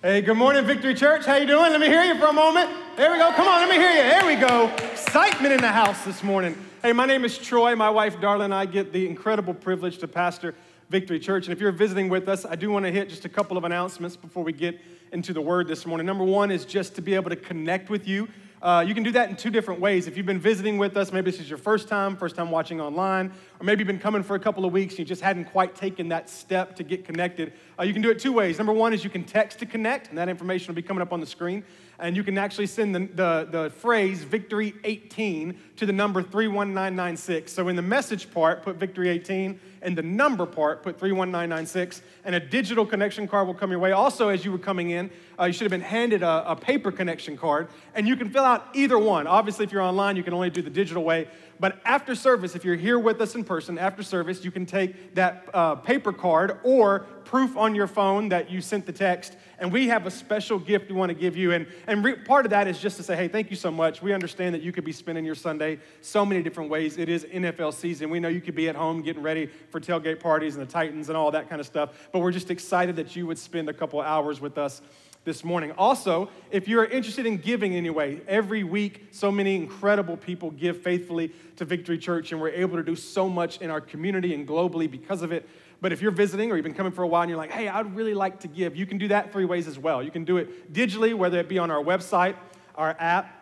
[0.00, 1.26] Hey, good morning, Victory Church.
[1.26, 1.72] How you doing?
[1.72, 2.70] Let me hear you for a moment.
[2.96, 3.32] There we go.
[3.32, 4.08] Come on, let me hear you.
[4.08, 4.72] There we go.
[4.92, 6.56] Excitement in the house this morning.
[6.82, 7.74] Hey, my name is Troy.
[7.74, 10.54] My wife, Darla, and I get the incredible privilege to pastor
[10.88, 11.46] Victory Church.
[11.46, 13.64] And if you're visiting with us, I do want to hit just a couple of
[13.64, 14.80] announcements before we get
[15.10, 16.06] into the word this morning.
[16.06, 18.28] Number one is just to be able to connect with you.
[18.60, 20.08] Uh, you can do that in two different ways.
[20.08, 22.80] If you've been visiting with us, maybe this is your first time, first time watching
[22.80, 25.44] online, or maybe you've been coming for a couple of weeks and you just hadn't
[25.46, 27.52] quite taken that step to get connected.
[27.78, 28.58] Uh, you can do it two ways.
[28.58, 31.12] Number one is you can text to connect, and that information will be coming up
[31.12, 31.64] on the screen.
[31.98, 37.52] And you can actually send the, the, the phrase victory 18 to the number 31996.
[37.52, 42.34] So in the message part, put victory 18 and the number part, put 31996, and
[42.34, 43.92] a digital connection card will come your way.
[43.92, 46.90] Also, as you were coming in, uh, you should have been handed a, a paper
[46.90, 49.26] connection card, and you can fill out either one.
[49.26, 51.28] Obviously, if you're online, you can only do the digital way.
[51.60, 55.14] But after service, if you're here with us in person, after service, you can take
[55.14, 59.72] that uh, paper card or proof on your phone that you sent the text, and
[59.72, 61.52] we have a special gift we want to give you.
[61.52, 64.00] And, and re- part of that is just to say, hey, thank you so much.
[64.00, 66.96] We understand that you could be spending your Sunday so many different ways.
[66.96, 68.10] It is NFL season.
[68.10, 71.08] We know you could be at home getting ready for tailgate parties and the Titans
[71.08, 73.72] and all that kind of stuff, but we're just excited that you would spend a
[73.72, 74.80] couple hours with us
[75.24, 75.72] this morning.
[75.72, 81.32] Also, if you're interested in giving anyway, every week so many incredible people give faithfully
[81.56, 84.90] to Victory Church, and we're able to do so much in our community and globally
[84.90, 85.46] because of it.
[85.80, 87.68] But if you're visiting or you've been coming for a while and you're like, hey,
[87.68, 90.02] I'd really like to give, you can do that three ways as well.
[90.02, 92.34] You can do it digitally, whether it be on our website,
[92.74, 93.38] our app,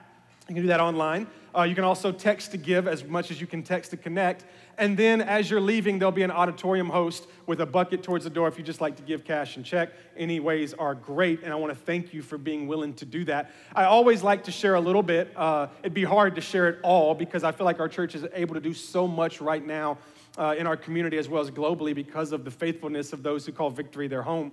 [0.48, 1.27] you can do that online.
[1.56, 4.45] Uh, you can also text to give as much as you can text to connect.
[4.78, 8.31] And then as you're leaving, there'll be an auditorium host with a bucket towards the
[8.31, 9.91] door if you just like to give cash and check.
[10.17, 13.25] Any ways are great, and I want to thank you for being willing to do
[13.25, 13.50] that.
[13.75, 15.33] I always like to share a little bit.
[15.34, 18.25] Uh, it'd be hard to share it all because I feel like our church is
[18.33, 19.98] able to do so much right now
[20.39, 23.53] uh, in our community as well as globally because of the faithfulness of those who
[23.53, 24.53] call victory their home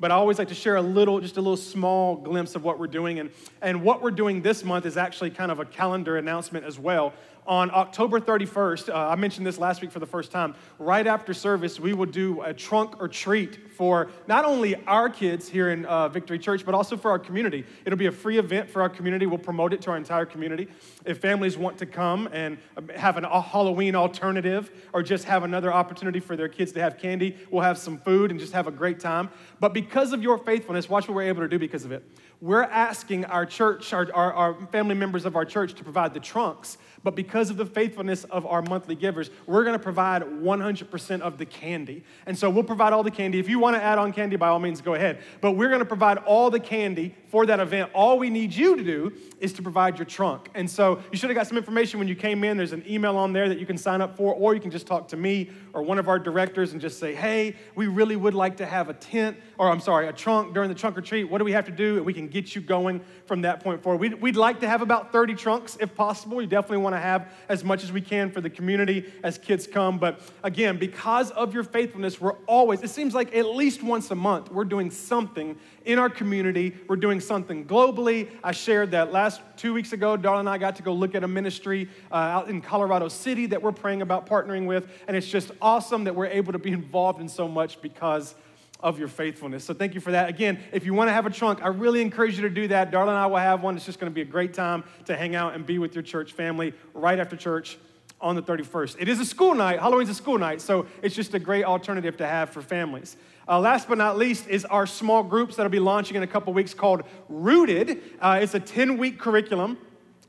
[0.00, 2.78] but I always like to share a little, just a little small glimpse of what
[2.78, 3.20] we're doing.
[3.20, 3.30] And,
[3.62, 7.12] and what we're doing this month is actually kind of a calendar announcement as well
[7.46, 11.34] on October 31st, uh, I mentioned this last week for the first time, right after
[11.34, 15.84] service, we will do a trunk or treat for not only our kids here in
[15.84, 17.64] uh, Victory Church, but also for our community.
[17.84, 19.26] It'll be a free event for our community.
[19.26, 20.68] We'll promote it to our entire community.
[21.04, 25.42] If families want to come and um, have an, a Halloween alternative or just have
[25.42, 28.66] another opportunity for their kids to have candy, we'll have some food and just have
[28.66, 29.28] a great time.
[29.60, 32.04] But because of your faithfulness, watch what we're able to do because of it.
[32.40, 36.20] We're asking our church, our, our, our family members of our church, to provide the
[36.20, 41.20] trunks but because of the faithfulness of our monthly givers, we're going to provide 100%
[41.20, 42.02] of the candy.
[42.26, 43.38] And so we'll provide all the candy.
[43.38, 45.20] If you want to add on candy, by all means, go ahead.
[45.40, 47.90] But we're going to provide all the candy for that event.
[47.94, 50.48] All we need you to do is to provide your trunk.
[50.54, 52.56] And so you should have got some information when you came in.
[52.56, 54.86] There's an email on there that you can sign up for, or you can just
[54.86, 58.34] talk to me or one of our directors and just say, hey, we really would
[58.34, 61.24] like to have a tent, or I'm sorry, a trunk during the trunk or treat.
[61.24, 61.96] What do we have to do?
[61.96, 64.00] And we can get you going from that point forward.
[64.00, 66.36] We'd, we'd like to have about 30 trunks if possible.
[66.36, 69.66] We definitely want to have as much as we can for the community as kids
[69.66, 69.98] come.
[69.98, 74.14] But again, because of your faithfulness, we're always, it seems like at least once a
[74.14, 76.74] month, we're doing something in our community.
[76.88, 78.28] We're doing something globally.
[78.42, 81.24] I shared that last two weeks ago, Darla and I got to go look at
[81.24, 84.88] a ministry uh, out in Colorado City that we're praying about partnering with.
[85.06, 88.34] And it's just awesome that we're able to be involved in so much because
[88.84, 89.64] of your faithfulness.
[89.64, 90.28] So thank you for that.
[90.28, 92.92] Again, if you want to have a trunk, I really encourage you to do that.
[92.92, 93.76] Darla and I will have one.
[93.76, 96.02] It's just going to be a great time to hang out and be with your
[96.02, 97.78] church family right after church
[98.20, 98.96] on the 31st.
[99.00, 99.80] It is a school night.
[99.80, 103.16] Halloween's a school night, so it's just a great alternative to have for families.
[103.48, 106.52] Uh, last but not least is our small groups that'll be launching in a couple
[106.52, 108.02] weeks called Rooted.
[108.20, 109.78] Uh, it's a 10 week curriculum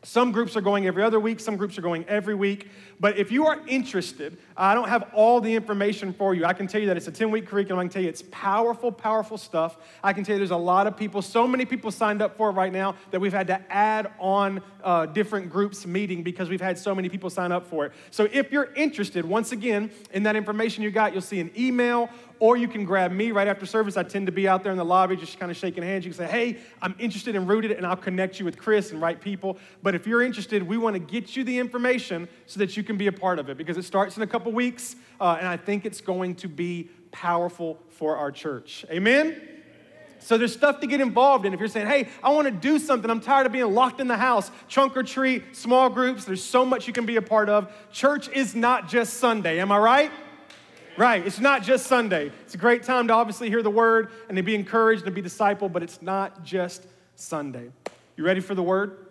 [0.05, 2.69] some groups are going every other week, some groups are going every week.
[2.99, 6.45] But if you are interested, I don't have all the information for you.
[6.45, 7.79] I can tell you that it's a 10 week curriculum.
[7.79, 9.77] I can tell you it's powerful, powerful stuff.
[10.03, 12.49] I can tell you there's a lot of people, so many people signed up for
[12.49, 16.61] it right now that we've had to add on uh, different groups meeting because we've
[16.61, 17.91] had so many people sign up for it.
[18.11, 22.09] So if you're interested, once again, in that information you got, you'll see an email
[22.39, 23.97] or you can grab me right after service.
[23.97, 26.05] I tend to be out there in the lobby just kind of shaking hands.
[26.05, 29.01] You can say, hey, I'm interested in Rooted, and I'll connect you with Chris and
[29.01, 29.57] right people.
[29.81, 32.97] But if you're interested, we want to get you the information so that you can
[32.97, 35.57] be a part of it because it starts in a couple weeks, uh, and I
[35.57, 38.85] think it's going to be powerful for our church.
[38.89, 39.41] Amen?
[40.19, 41.53] So there's stuff to get involved in.
[41.53, 44.07] If you're saying, hey, I want to do something, I'm tired of being locked in
[44.07, 47.47] the house, trunk or treat, small groups, there's so much you can be a part
[47.47, 47.71] of.
[47.91, 50.11] Church is not just Sunday, am I right?
[50.97, 51.27] Right.
[51.27, 52.31] It's not just Sunday.
[52.45, 55.21] It's a great time to obviously hear the word and to be encouraged and to
[55.21, 56.87] be discipled, but it's not just
[57.17, 57.69] Sunday.
[58.15, 59.07] You ready for the word?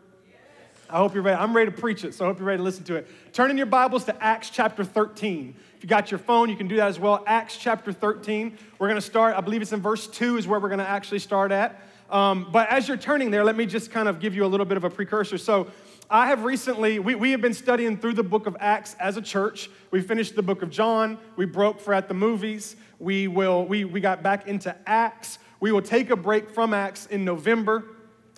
[0.89, 1.39] I hope you're ready.
[1.39, 3.07] I'm ready to preach it, so I hope you're ready to listen to it.
[3.35, 5.55] Turn in your Bibles to Acts chapter 13.
[5.77, 7.23] If you got your phone, you can do that as well.
[7.27, 8.57] Acts chapter 13.
[8.79, 10.89] We're going to start, I believe it's in verse 2 is where we're going to
[10.89, 11.83] actually start at.
[12.11, 14.67] Um, but as you're turning there, let me just kind of give you a little
[14.67, 15.37] bit of a precursor.
[15.37, 15.69] So,
[16.15, 19.21] I have recently, we, we have been studying through the book of Acts as a
[19.21, 19.69] church.
[19.91, 21.19] We finished the book of John.
[21.35, 22.77] We broke for at the movies.
[23.01, 25.41] We, will, we, we got back into Acts.
[25.59, 27.83] We will take a break from Acts in November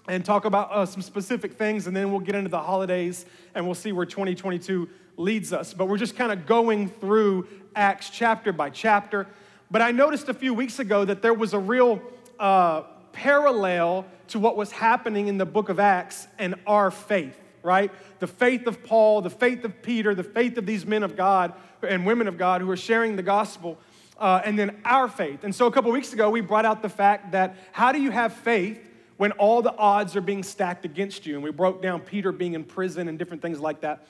[0.08, 3.66] and talk about uh, some specific things, and then we'll get into the holidays and
[3.66, 4.88] we'll see where 2022
[5.18, 5.74] leads us.
[5.74, 9.26] But we're just kind of going through Acts chapter by chapter.
[9.70, 12.00] But I noticed a few weeks ago that there was a real
[12.38, 17.90] uh, parallel to what was happening in the book of Acts and our faith right?
[18.20, 21.52] The faith of Paul, the faith of Peter, the faith of these men of God
[21.82, 23.76] and women of God who are sharing the gospel,
[24.18, 25.44] uh, and then our faith.
[25.44, 28.10] And so a couple weeks ago, we brought out the fact that how do you
[28.10, 28.80] have faith
[29.16, 31.34] when all the odds are being stacked against you?
[31.34, 34.06] And we broke down Peter being in prison and different things like that.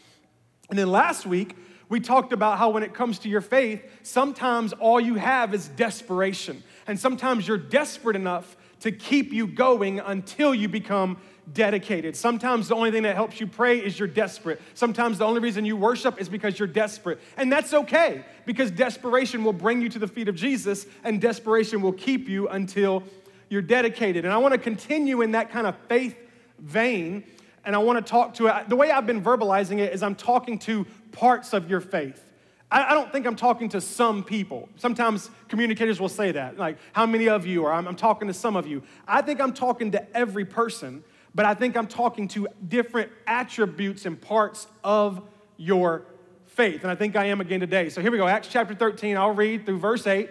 [0.69, 1.57] And then last week,
[1.89, 5.69] we talked about how when it comes to your faith, sometimes all you have is
[5.69, 6.63] desperation.
[6.87, 8.57] And sometimes you're desperate enough
[8.87, 11.19] to keep you going until you become
[11.53, 12.17] dedicated.
[12.17, 14.61] Sometimes the only thing that helps you pray is you're desperate.
[14.75, 17.21] Sometimes the only reason you worship is because you're desperate.
[17.37, 21.83] And that's okay because desperation will bring you to the feet of Jesus and desperation
[21.83, 23.03] will keep you until
[23.49, 24.25] you're dedicated.
[24.25, 26.17] And I want to continue in that kind of faith
[26.59, 27.25] vein
[27.65, 28.69] and I want to talk to it.
[28.69, 32.26] The way I've been verbalizing it is I'm talking to parts of your faith.
[32.71, 34.69] I, don't think I'm talking to some people.
[34.77, 38.35] Sometimes communicators will say that, like, how many of you, or I'm, I'm talking to
[38.35, 38.83] some of you.
[39.07, 41.05] I think I'm talking to every person
[41.37, 45.21] but I think I'm talking to different attributes and parts of
[45.59, 46.07] your
[46.47, 46.81] faith.
[46.81, 47.91] And I think I am again today.
[47.91, 49.19] So here we go Acts chapter 13.
[49.19, 50.31] I'll read through verse 8,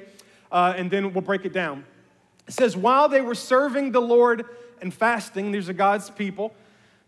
[0.51, 1.85] uh, and then we'll break it down.
[2.47, 4.45] It says, While they were serving the Lord
[4.81, 6.55] and fasting, these are God's people,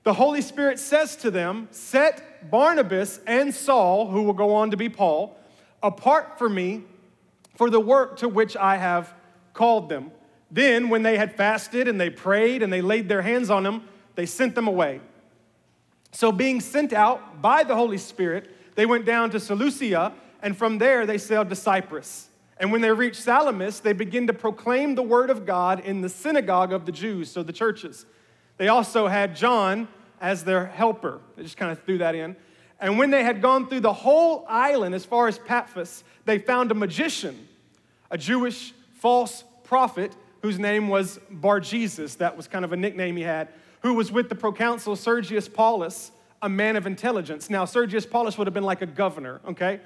[0.08, 4.78] the Holy Spirit says to them, Set Barnabas and Saul, who will go on to
[4.78, 5.38] be Paul,
[5.84, 6.86] apart for me
[7.58, 9.14] for the work to which I have
[9.52, 10.12] called them.
[10.50, 13.84] Then, when they had fasted and they prayed and they laid their hands on them,
[14.16, 15.02] they sent them away.
[16.14, 20.78] So, being sent out by the Holy Spirit, they went down to Seleucia, and from
[20.78, 22.30] there they sailed to Cyprus.
[22.62, 26.08] And when they reached Salamis, they began to proclaim the word of God in the
[26.08, 28.06] synagogue of the Jews, so the churches.
[28.56, 29.90] They also had John
[30.22, 31.22] as their helper.
[31.36, 32.36] They just kind of threw that in.
[32.80, 36.72] And when they had gone through the whole island as far as Paphos, they found
[36.72, 37.48] a magician,
[38.12, 43.18] a Jewish false prophet whose name was Bar Jesus, that was kind of a nickname
[43.18, 43.50] he had,
[43.82, 46.12] who was with the proconsul Sergius Paulus,
[46.42, 47.50] a man of intelligence.
[47.50, 49.80] Now, Sergius Paulus would have been like a governor, okay?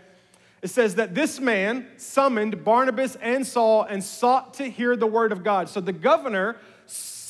[0.62, 5.32] It says that this man summoned Barnabas and Saul and sought to hear the word
[5.32, 5.70] of God.
[5.70, 6.58] So the governor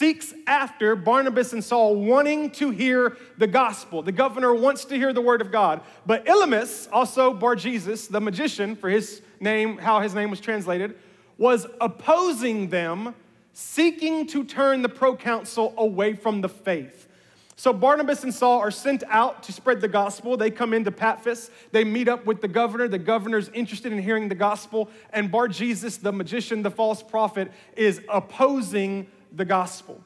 [0.01, 4.01] seeks after Barnabas and Saul, wanting to hear the gospel.
[4.01, 5.81] The governor wants to hear the word of God.
[6.07, 10.95] But Elymas, also Bar Jesus, the magician, for his name, how his name was translated,
[11.37, 13.13] was opposing them,
[13.53, 17.07] seeking to turn the proconsul away from the faith.
[17.55, 20.35] So Barnabas and Saul are sent out to spread the gospel.
[20.35, 21.51] They come into Paphos.
[21.71, 22.87] They meet up with the governor.
[22.87, 24.89] The governor's interested in hearing the gospel.
[25.13, 30.01] And Bar Jesus, the magician, the false prophet, is opposing the gospel.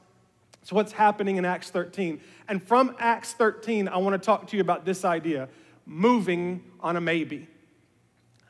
[0.64, 2.20] So, what's happening in Acts 13?
[2.48, 5.48] And from Acts 13, I want to talk to you about this idea
[5.86, 7.48] moving on a maybe.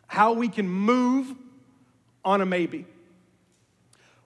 [0.07, 1.35] How we can move
[2.23, 2.85] on a maybe.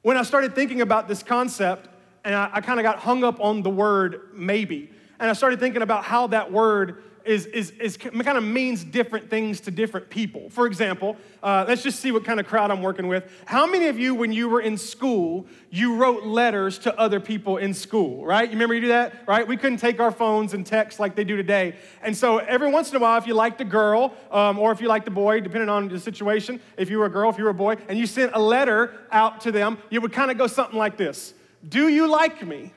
[0.01, 1.89] When I started thinking about this concept,
[2.23, 5.59] and I, I kind of got hung up on the word maybe, and I started
[5.59, 10.09] thinking about how that word is, is, is kind of means different things to different
[10.09, 10.49] people.
[10.49, 13.31] For example, uh, let's just see what kind of crowd I'm working with.
[13.45, 17.57] How many of you, when you were in school, you wrote letters to other people
[17.57, 18.49] in school, right?
[18.49, 19.47] You remember you do that, right?
[19.47, 21.75] We couldn't take our phones and text like they do today.
[22.01, 24.81] And so every once in a while, if you liked a girl um, or if
[24.81, 27.43] you liked a boy, depending on the situation, if you were a girl, if you
[27.43, 30.39] were a boy, and you sent a letter out to them, you would kind of
[30.39, 31.35] go something like this
[31.67, 32.73] Do you like me?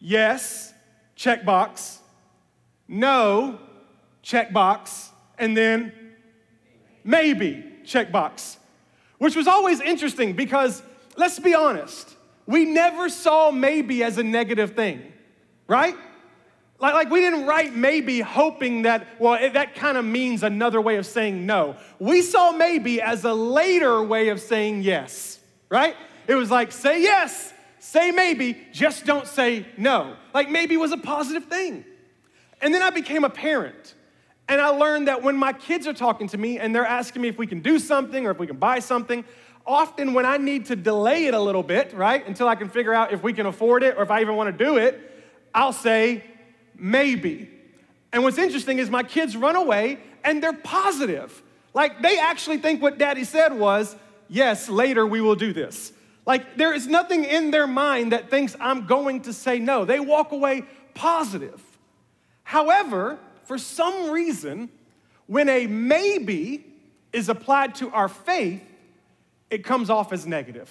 [0.00, 0.74] Yes,
[1.16, 1.96] checkbox.
[2.86, 3.58] No,
[4.24, 5.08] checkbox,
[5.38, 5.92] and then
[7.04, 8.56] maybe, checkbox,
[9.18, 10.82] which was always interesting because
[11.16, 15.12] let's be honest, we never saw maybe as a negative thing,
[15.66, 15.94] right?
[16.78, 20.80] Like, like we didn't write maybe hoping that, well, it, that kind of means another
[20.80, 21.76] way of saying no.
[21.98, 25.94] We saw maybe as a later way of saying yes, right?
[26.26, 30.16] It was like, say yes, say maybe, just don't say no.
[30.32, 31.84] Like maybe was a positive thing.
[32.62, 33.94] And then I became a parent.
[34.50, 37.28] And I learned that when my kids are talking to me and they're asking me
[37.28, 39.24] if we can do something or if we can buy something,
[39.64, 42.92] often when I need to delay it a little bit, right, until I can figure
[42.92, 45.00] out if we can afford it or if I even want to do it,
[45.54, 46.24] I'll say
[46.74, 47.48] maybe.
[48.12, 51.44] And what's interesting is my kids run away and they're positive.
[51.72, 53.94] Like they actually think what daddy said was,
[54.28, 55.92] yes, later we will do this.
[56.26, 59.84] Like there is nothing in their mind that thinks I'm going to say no.
[59.84, 60.64] They walk away
[60.94, 61.62] positive.
[62.42, 64.68] However, for some reason,
[65.26, 66.64] when a maybe
[67.12, 68.62] is applied to our faith,
[69.50, 70.70] it comes off as negative.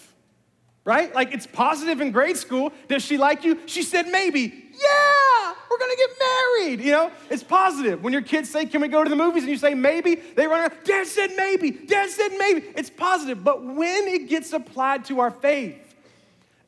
[0.85, 1.13] Right?
[1.13, 2.71] Like it's positive in grade school.
[2.87, 3.59] Does she like you?
[3.65, 4.43] She said maybe.
[4.71, 6.79] Yeah, we're gonna get married.
[6.79, 8.01] You know, it's positive.
[8.01, 9.43] When your kids say, Can we go to the movies?
[9.43, 12.65] and you say maybe, they run around, Dad said maybe, Dad said maybe.
[12.77, 13.43] It's positive.
[13.43, 15.95] But when it gets applied to our faith,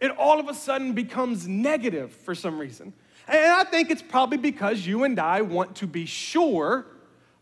[0.01, 2.91] it all of a sudden becomes negative for some reason.
[3.31, 6.85] And I think it's probably because you and I want to be sure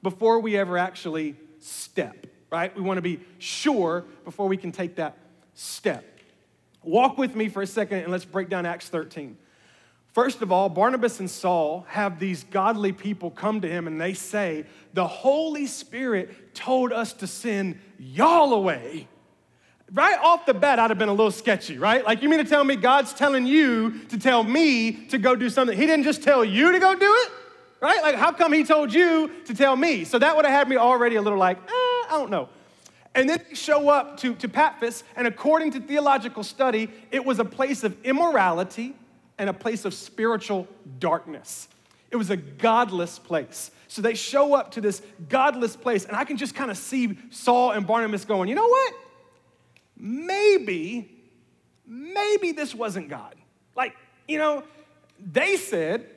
[0.03, 2.74] before we ever actually step, right?
[2.75, 5.17] We want to be sure before we can take that
[5.55, 6.05] step.
[6.84, 9.36] Walk with me for a second and let's break down Acts 13.
[10.13, 14.13] First of all, Barnabas and Saul have these godly people come to him and they
[14.13, 19.08] say, The Holy Spirit told us to send y'all away.
[19.91, 22.05] Right off the bat, I'd have been a little sketchy, right?
[22.05, 25.50] Like, you mean to tell me God's telling you to tell me to go do
[25.50, 25.75] something?
[25.75, 27.31] He didn't just tell you to go do it,
[27.81, 28.01] right?
[28.03, 30.03] Like, how come He told you to tell me?
[30.03, 32.50] So that would have had me already a little like, eh, I don't know.
[33.15, 37.39] And then they show up to, to Paphos, and according to theological study, it was
[37.39, 38.93] a place of immorality
[39.39, 40.67] and a place of spiritual
[41.00, 41.67] darkness.
[42.12, 43.72] It was a godless place.
[43.88, 47.17] So they show up to this godless place, and I can just kind of see
[47.31, 48.93] Saul and Barnabas going, you know what?
[50.00, 51.10] Maybe,
[51.86, 53.36] maybe this wasn't God.
[53.75, 53.96] Like,
[54.27, 54.63] you know,
[55.20, 56.08] they said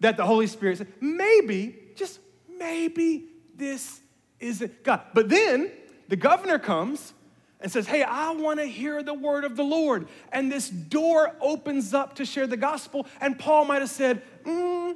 [0.00, 2.20] that the Holy Spirit said, maybe, just
[2.58, 3.26] maybe
[3.56, 4.00] this
[4.40, 5.02] isn't God.
[5.12, 5.70] But then
[6.08, 7.12] the governor comes
[7.60, 10.08] and says, Hey, I want to hear the word of the Lord.
[10.32, 13.06] And this door opens up to share the gospel.
[13.20, 14.94] And Paul might have said, mm,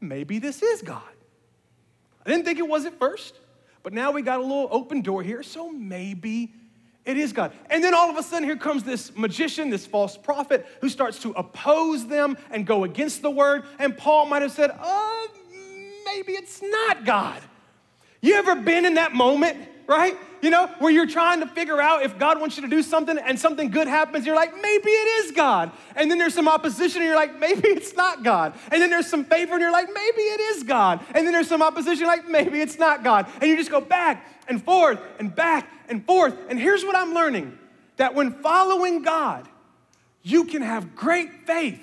[0.00, 1.02] Maybe this is God.
[2.26, 3.34] I didn't think it was at first,
[3.82, 6.52] but now we got a little open door here, so maybe
[7.04, 7.52] it is God.
[7.68, 11.18] And then all of a sudden, here comes this magician, this false prophet, who starts
[11.22, 13.64] to oppose them and go against the word.
[13.78, 15.28] And Paul might have said, Oh,
[16.04, 17.42] maybe it's not God.
[18.20, 20.16] You ever been in that moment, right?
[20.40, 23.16] You know, where you're trying to figure out if God wants you to do something
[23.16, 25.70] and something good happens, you're like, maybe it is God.
[25.94, 28.54] And then there's some opposition and you're like, maybe it's not God.
[28.70, 31.00] And then there's some favor and you're like, maybe it is God.
[31.14, 33.26] And then there's some opposition, like, maybe it's not God.
[33.40, 36.34] And you just go back and forth and back and forth.
[36.48, 37.58] And here's what I'm learning
[37.96, 39.48] that when following God,
[40.22, 41.80] you can have great faith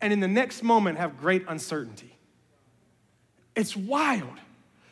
[0.00, 2.16] and in the next moment have great uncertainty.
[3.54, 4.38] It's wild.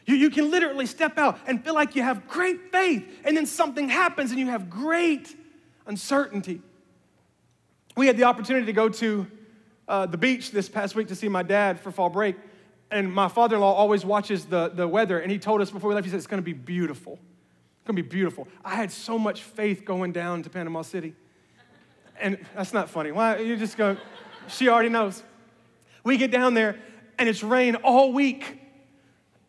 [0.07, 3.47] You, you can literally step out and feel like you have great faith, and then
[3.47, 5.37] something happens and you have great
[5.87, 6.61] uncertainty.
[7.97, 9.27] We had the opportunity to go to
[9.89, 12.37] uh, the beach this past week to see my dad for fall break.
[12.91, 15.89] And my father in law always watches the, the weather, and he told us before
[15.89, 17.15] we left, he said, It's gonna be beautiful.
[17.15, 18.49] It's gonna be beautiful.
[18.65, 21.15] I had so much faith going down to Panama City.
[22.21, 23.13] And that's not funny.
[23.13, 23.39] Why?
[23.39, 23.97] You just go,
[24.49, 25.23] she already knows.
[26.05, 26.77] We get down there,
[27.19, 28.60] and it's rain all week.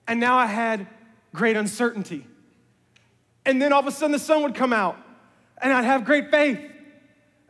[0.08, 0.88] And now I had
[1.34, 2.28] great uncertainty.
[3.46, 4.98] And then all of a sudden the sun would come out,
[5.62, 6.60] and I'd have great faith.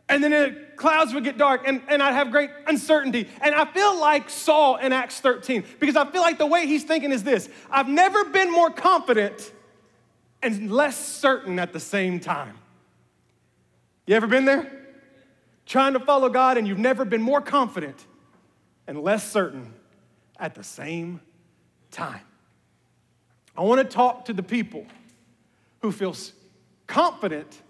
[0.08, 3.28] And then the clouds would get dark, and, and I'd have great uncertainty.
[3.40, 6.84] And I feel like Saul in Acts 13, because I feel like the way he's
[6.84, 9.52] thinking is this I've never been more confident
[10.42, 12.58] and less certain at the same time.
[14.06, 14.70] You ever been there?
[15.66, 18.04] Trying to follow God, and you've never been more confident
[18.86, 19.72] and less certain
[20.38, 21.20] at the same
[21.90, 22.22] time.
[23.56, 24.86] I want to talk to the people
[25.80, 26.16] who feel
[26.86, 27.60] confident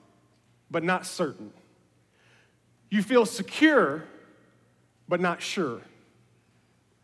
[0.70, 1.52] but not certain.
[2.90, 4.04] You feel secure
[5.08, 5.80] but not sure.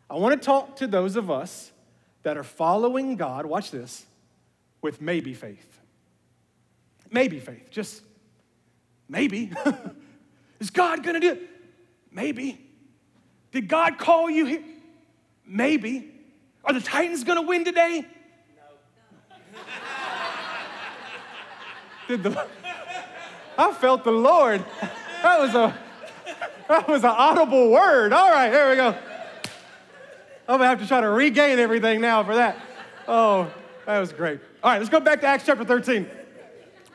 [0.09, 1.71] I want to talk to those of us
[2.23, 4.05] that are following God, watch this,
[4.81, 5.79] with maybe faith.
[7.11, 8.01] Maybe faith, just
[9.07, 9.51] maybe.
[10.59, 11.41] Is God gonna do it?
[12.11, 12.59] Maybe.
[13.51, 14.63] Did God call you here?
[15.45, 16.11] Maybe.
[16.63, 18.05] Are the Titans gonna win today?
[22.09, 22.47] Did the
[23.55, 24.65] I felt the Lord.
[25.21, 25.77] That was a
[26.67, 28.13] that was an audible word.
[28.13, 28.97] All right, here we go.
[30.47, 32.57] I'm gonna have to try to regain everything now for that.
[33.07, 33.53] Oh,
[33.85, 34.39] that was great.
[34.63, 36.09] All right, let's go back to Acts chapter 13.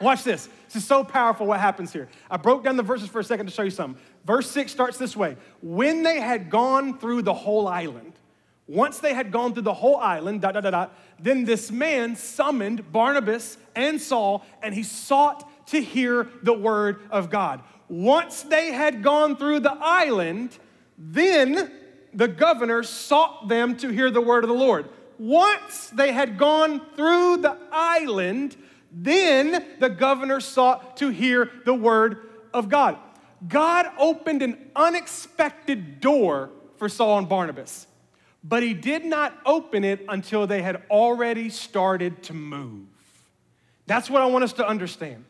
[0.00, 0.49] Watch this.
[0.66, 2.09] This is so powerful what happens here.
[2.28, 4.02] I broke down the verses for a second to show you something.
[4.25, 8.14] Verse 6 starts this way When they had gone through the whole island,
[8.66, 12.16] once they had gone through the whole island, dot, dot, dot, dot, then this man
[12.16, 17.62] summoned Barnabas and Saul, and he sought to hear the word of God.
[17.88, 20.59] Once they had gone through the island,
[20.97, 21.71] then
[22.14, 24.88] the governor sought them to hear the word of the Lord.
[25.18, 28.56] Once they had gone through the island,
[28.90, 32.97] then the governor sought to hear the word of God.
[33.47, 37.87] God opened an unexpected door for Saul and Barnabas,
[38.45, 42.87] but he did not open it until they had already started to move.
[43.87, 45.25] That's what I want us to understand.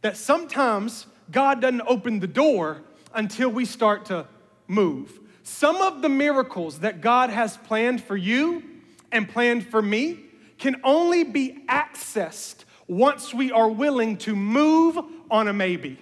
[0.00, 2.82] That sometimes God doesn't open the door
[3.14, 4.26] until we start to
[4.66, 5.20] move.
[5.42, 8.62] Some of the miracles that God has planned for you
[9.12, 10.20] and planned for me
[10.58, 14.98] can only be accessed once we are willing to move
[15.30, 15.98] on a maybe.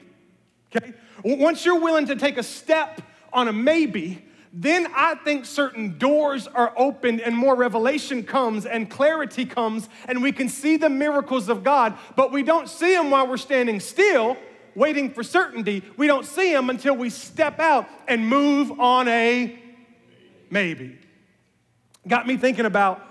[0.74, 0.92] Okay?
[1.24, 3.00] Once you're willing to take a step
[3.32, 4.24] on a maybe,
[4.56, 10.22] then I think certain doors are opened and more revelation comes and clarity comes, and
[10.22, 13.80] we can see the miracles of God, but we don't see them while we're standing
[13.80, 14.36] still,
[14.76, 15.82] waiting for certainty.
[15.96, 19.58] We don't see them until we step out and move on a
[20.50, 21.00] maybe.
[22.06, 23.04] Got me thinking about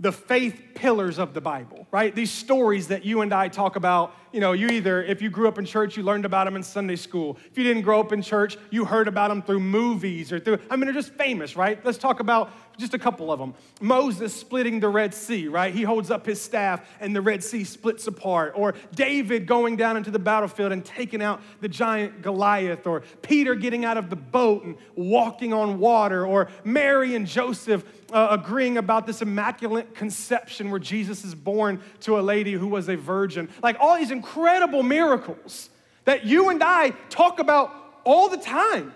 [0.00, 2.14] the faith pillars of the Bible, right?
[2.14, 5.48] These stories that you and I talk about you know, you either, if you grew
[5.48, 7.36] up in church, you learned about them in Sunday school.
[7.50, 10.58] If you didn't grow up in church, you heard about them through movies or through,
[10.70, 11.84] I mean, they're just famous, right?
[11.84, 13.54] Let's talk about just a couple of them.
[13.80, 15.72] Moses splitting the Red Sea, right?
[15.72, 18.52] He holds up his staff and the Red Sea splits apart.
[18.56, 22.86] Or David going down into the battlefield and taking out the giant Goliath.
[22.86, 26.26] Or Peter getting out of the boat and walking on water.
[26.26, 32.18] Or Mary and Joseph uh, agreeing about this immaculate conception where Jesus is born to
[32.18, 33.48] a lady who was a virgin.
[33.62, 35.70] Like all these incredible miracles
[36.04, 38.94] that you and I talk about all the time,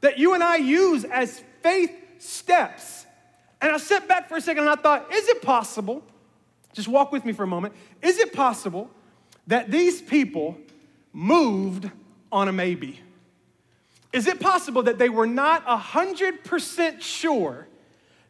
[0.00, 3.05] that you and I use as faith steps.
[3.60, 6.02] And I sat back for a second and I thought, is it possible?
[6.72, 7.74] Just walk with me for a moment.
[8.02, 8.90] Is it possible
[9.46, 10.58] that these people
[11.12, 11.90] moved
[12.30, 13.00] on a maybe?
[14.12, 17.66] Is it possible that they were not 100% sure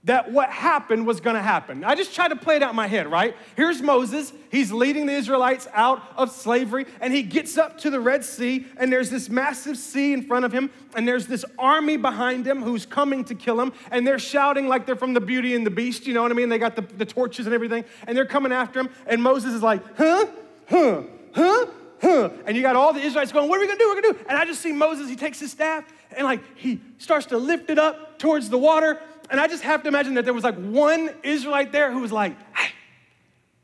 [0.07, 1.85] that what happened was gonna happen.
[1.85, 3.37] I just tried to play it out in my head, right?
[3.57, 7.99] Here's Moses, he's leading the Israelites out of slavery, and he gets up to the
[7.99, 11.97] Red Sea, and there's this massive sea in front of him, and there's this army
[11.97, 15.57] behind him who's coming to kill him, and they're shouting like they're from the Beauty
[15.57, 16.49] and the Beast, you know what I mean?
[16.49, 19.63] They got the, the torches and everything, and they're coming after him, and Moses is
[19.63, 20.27] like, huh,
[20.69, 21.03] huh,
[21.35, 21.67] huh,
[22.01, 22.31] huh.
[22.47, 23.89] And you got all the Israelites going, what are we gonna do?
[23.89, 24.25] We're gonna do.
[24.29, 25.85] And I just see Moses, he takes his staff,
[26.17, 29.83] and like he starts to lift it up towards the water, and I just have
[29.83, 32.73] to imagine that there was like one Israelite there who was like, hey,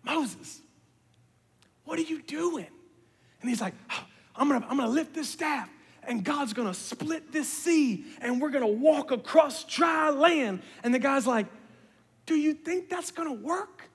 [0.04, 0.60] Moses,
[1.84, 2.66] what are you doing?
[3.40, 4.04] And he's like, oh,
[4.36, 5.68] I'm gonna, I'm gonna lift this staff
[6.04, 10.62] and God's gonna split this sea and we're gonna walk across dry land.
[10.82, 11.46] And the guy's like,
[12.26, 13.88] Do you think that's gonna work?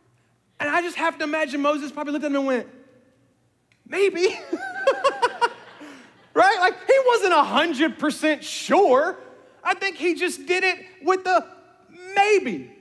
[0.60, 2.68] And I just have to imagine Moses probably looked at him and went,
[3.88, 4.28] Maybe.
[6.34, 6.58] right?
[6.60, 9.18] Like he wasn't 100% sure.
[9.64, 11.46] I think he just did it with the
[12.16, 12.72] Maybe.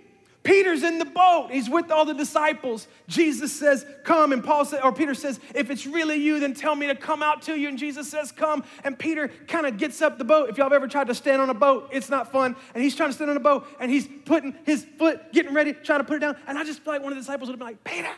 [0.47, 1.49] Peter's in the boat.
[1.51, 2.87] He's with all the disciples.
[3.09, 4.33] Jesus says, Come.
[4.33, 7.21] And Paul said, or Peter says, If it's really you, then tell me to come
[7.21, 7.69] out to you.
[7.69, 8.62] And Jesus says, Come.
[8.85, 10.49] And Peter kind of gets up the boat.
[10.49, 12.55] If y'all have ever tried to stand on a boat, it's not fun.
[12.75, 15.73] And he's trying to stand on a boat and he's putting his foot, getting ready,
[15.73, 16.37] trying to put it down.
[16.47, 18.14] And I just feel like one of the disciples would have been like, Peter,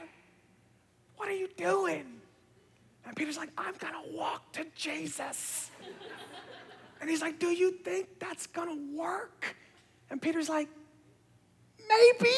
[1.16, 2.05] what are you doing?
[3.07, 5.70] And Peter's like, I'm going to walk to Jesus.
[7.01, 9.57] and he's like, Do you think that's going to work?
[10.11, 10.68] And Peter's like,
[11.88, 12.35] maybe.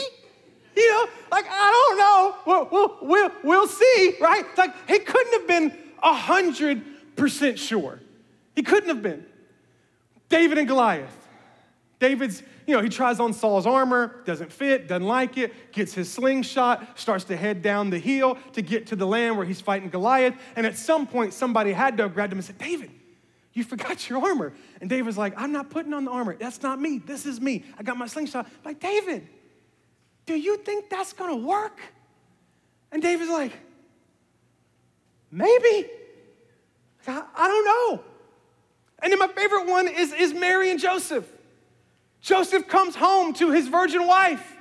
[0.77, 2.37] You know, like, I don't know.
[2.47, 4.45] We'll, we'll, we'll, see, right?
[4.49, 8.01] It's like, he couldn't have been 100% sure.
[8.55, 9.27] He couldn't have been.
[10.29, 11.17] David and Goliath.
[11.99, 16.11] David's, you know, he tries on Saul's armor, doesn't fit, doesn't like it, gets his
[16.11, 19.91] slingshot, starts to head down the hill to get to the land where he's fighting
[19.91, 20.35] Goliath.
[20.57, 22.91] And at some point, somebody had to have grabbed him and said, David,
[23.53, 24.55] you forgot your armor.
[24.81, 26.37] And David's like, I'm not putting on the armor.
[26.37, 26.99] That's not me.
[26.99, 27.65] This is me.
[27.79, 28.47] I got my slingshot.
[28.47, 29.29] I'm like, David,
[30.27, 31.81] do you think that's gonna work?
[32.93, 33.53] And David's like,
[35.31, 35.89] Maybe.
[37.07, 38.05] I, I don't know.
[39.03, 41.27] And then my favorite one is, is Mary and Joseph.
[42.21, 44.57] Joseph comes home to his virgin wife,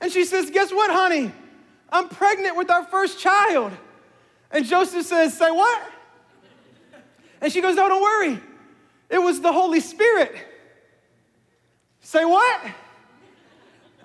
[0.00, 1.32] and she says, Guess what, honey?
[1.90, 3.72] I'm pregnant with our first child.
[4.50, 5.82] And Joseph says, Say what?
[7.40, 8.40] And she goes, No, don't worry.
[9.08, 10.34] It was the Holy Spirit.
[12.00, 12.60] Say what?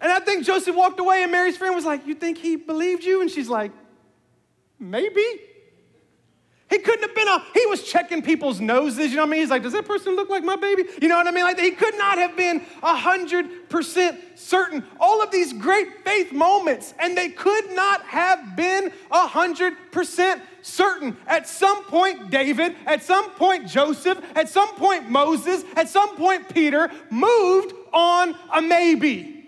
[0.02, 3.04] And I think Joseph walked away, and Mary's friend was like, You think he believed
[3.04, 3.22] you?
[3.22, 3.72] And she's like,
[4.80, 5.24] Maybe.
[6.72, 9.42] He couldn't have been a, he was checking people's noses, you know what I mean?
[9.42, 10.86] He's like, does that person look like my baby?
[11.02, 11.44] You know what I mean?
[11.44, 14.86] Like, he could not have been 100% certain.
[14.98, 21.18] All of these great faith moments, and they could not have been 100% certain.
[21.28, 26.48] At some point, David, at some point, Joseph, at some point, Moses, at some point,
[26.48, 29.41] Peter moved on a maybe.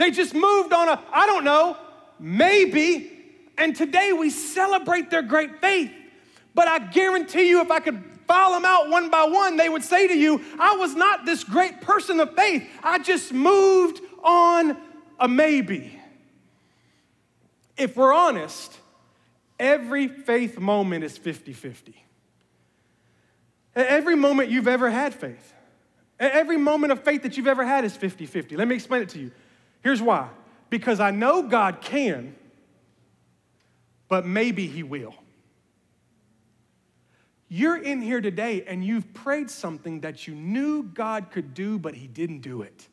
[0.00, 1.76] They just moved on a, I don't know,
[2.18, 3.12] maybe.
[3.58, 5.92] And today we celebrate their great faith.
[6.54, 9.84] But I guarantee you, if I could file them out one by one, they would
[9.84, 12.66] say to you, I was not this great person of faith.
[12.82, 14.74] I just moved on
[15.18, 16.00] a maybe.
[17.76, 18.74] If we're honest,
[19.58, 21.94] every faith moment is 50 50.
[23.76, 25.52] Every moment you've ever had faith,
[26.18, 28.56] every moment of faith that you've ever had is 50 50.
[28.56, 29.30] Let me explain it to you.
[29.82, 30.28] Here's why
[30.70, 32.36] because I know God can,
[34.08, 35.14] but maybe He will.
[37.48, 41.94] You're in here today and you've prayed something that you knew God could do, but
[41.94, 42.86] He didn't do it.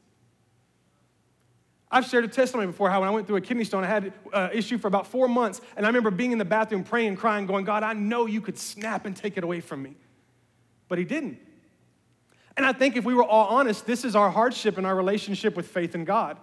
[1.90, 4.06] I've shared a testimony before how when I went through a kidney stone, I had
[4.06, 7.16] an uh, issue for about four months, and I remember being in the bathroom praying,
[7.16, 9.96] crying, going, God, I know you could snap and take it away from me.
[10.90, 11.40] But He didn't.
[12.58, 15.56] And I think if we were all honest, this is our hardship in our relationship
[15.56, 16.38] with faith in God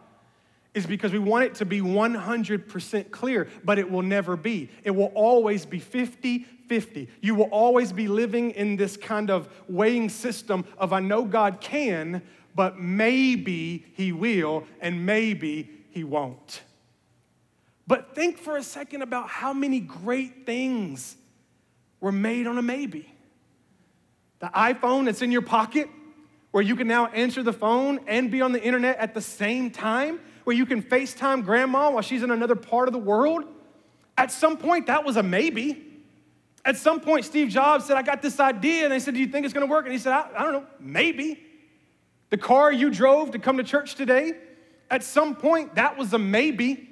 [0.75, 4.69] is because we want it to be 100% clear, but it will never be.
[4.83, 7.09] It will always be 50 50.
[7.21, 11.61] You will always be living in this kind of weighing system of I know God
[11.61, 12.23] can,
[12.55, 16.63] but maybe He will, and maybe He won't.
[17.87, 21.17] But think for a second about how many great things
[22.01, 23.13] were made on a maybe.
[24.39, 25.89] The iPhone that's in your pocket,
[26.51, 29.71] where you can now answer the phone and be on the internet at the same
[29.71, 33.45] time where you can FaceTime grandma while she's in another part of the world?
[34.17, 35.83] At some point, that was a maybe.
[36.65, 38.85] At some point, Steve Jobs said, I got this idea.
[38.85, 39.85] And they said, Do you think it's gonna work?
[39.85, 41.43] And he said, I, I don't know, maybe.
[42.31, 44.33] The car you drove to come to church today,
[44.91, 46.89] at some point, that was a maybe.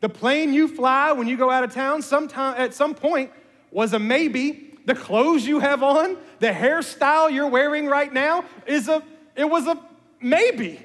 [0.00, 3.30] The plane you fly when you go out of town, sometime, at some point,
[3.70, 4.74] was a maybe.
[4.84, 9.02] The clothes you have on, the hairstyle you're wearing right now, is a,
[9.34, 9.80] it was a
[10.20, 10.80] maybe.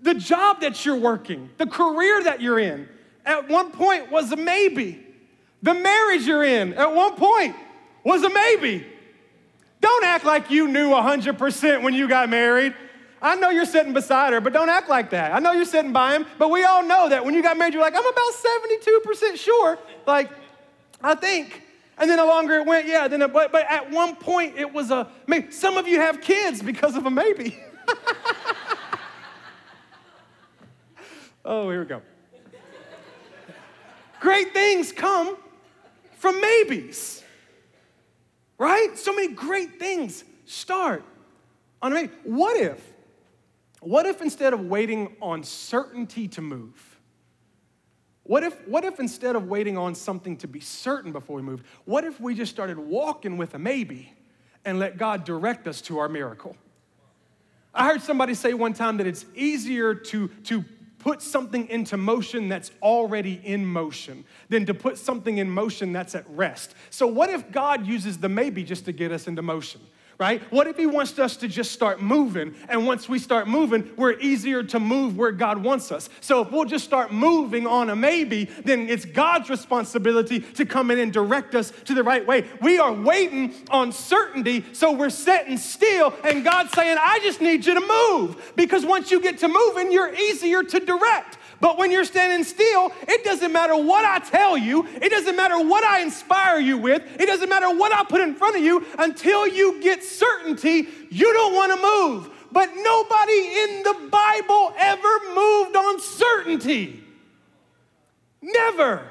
[0.00, 2.88] The job that you're working, the career that you're in,
[3.24, 5.04] at one point was a maybe.
[5.62, 7.56] The marriage you're in, at one point,
[8.04, 8.86] was a maybe.
[9.80, 12.74] Don't act like you knew 100% when you got married.
[13.20, 15.34] I know you're sitting beside her, but don't act like that.
[15.34, 17.74] I know you're sitting by him, but we all know that when you got married,
[17.74, 18.32] you're like, I'm about
[19.30, 19.78] 72% sure.
[20.06, 20.30] Like,
[21.02, 21.62] I think.
[21.98, 24.92] And then the longer it went, yeah, then, but, but at one point it was
[24.92, 25.50] a maybe.
[25.50, 27.58] Some of you have kids because of a maybe.
[31.50, 32.02] Oh, here we go.
[34.20, 35.38] Great things come
[36.18, 37.24] from maybes,
[38.58, 38.98] right?
[38.98, 41.02] So many great things start
[41.80, 42.10] on a maybe.
[42.24, 42.92] What if,
[43.80, 47.00] what if instead of waiting on certainty to move,
[48.24, 51.62] what if, what if instead of waiting on something to be certain before we move,
[51.86, 54.12] what if we just started walking with a maybe
[54.66, 56.58] and let God direct us to our miracle?
[57.72, 60.64] I heard somebody say one time that it's easier to, to
[60.98, 66.14] put something into motion that's already in motion than to put something in motion that's
[66.14, 66.74] at rest.
[66.90, 69.80] So, what if God uses the maybe just to get us into motion?
[70.18, 70.42] Right?
[70.50, 72.54] What if He wants us to just start moving?
[72.68, 76.08] And once we start moving, we're easier to move where God wants us.
[76.20, 80.90] So if we'll just start moving on a maybe, then it's God's responsibility to come
[80.90, 82.46] in and direct us to the right way.
[82.60, 87.64] We are waiting on certainty, so we're sitting still, and God's saying, I just need
[87.64, 88.52] you to move.
[88.56, 91.38] Because once you get to moving, you're easier to direct.
[91.60, 95.58] But when you're standing still, it doesn't matter what I tell you, it doesn't matter
[95.58, 98.86] what I inspire you with, it doesn't matter what I put in front of you
[98.98, 102.34] until you get certainty, you don't want to move.
[102.52, 107.04] But nobody in the Bible ever moved on certainty.
[108.40, 109.02] Never.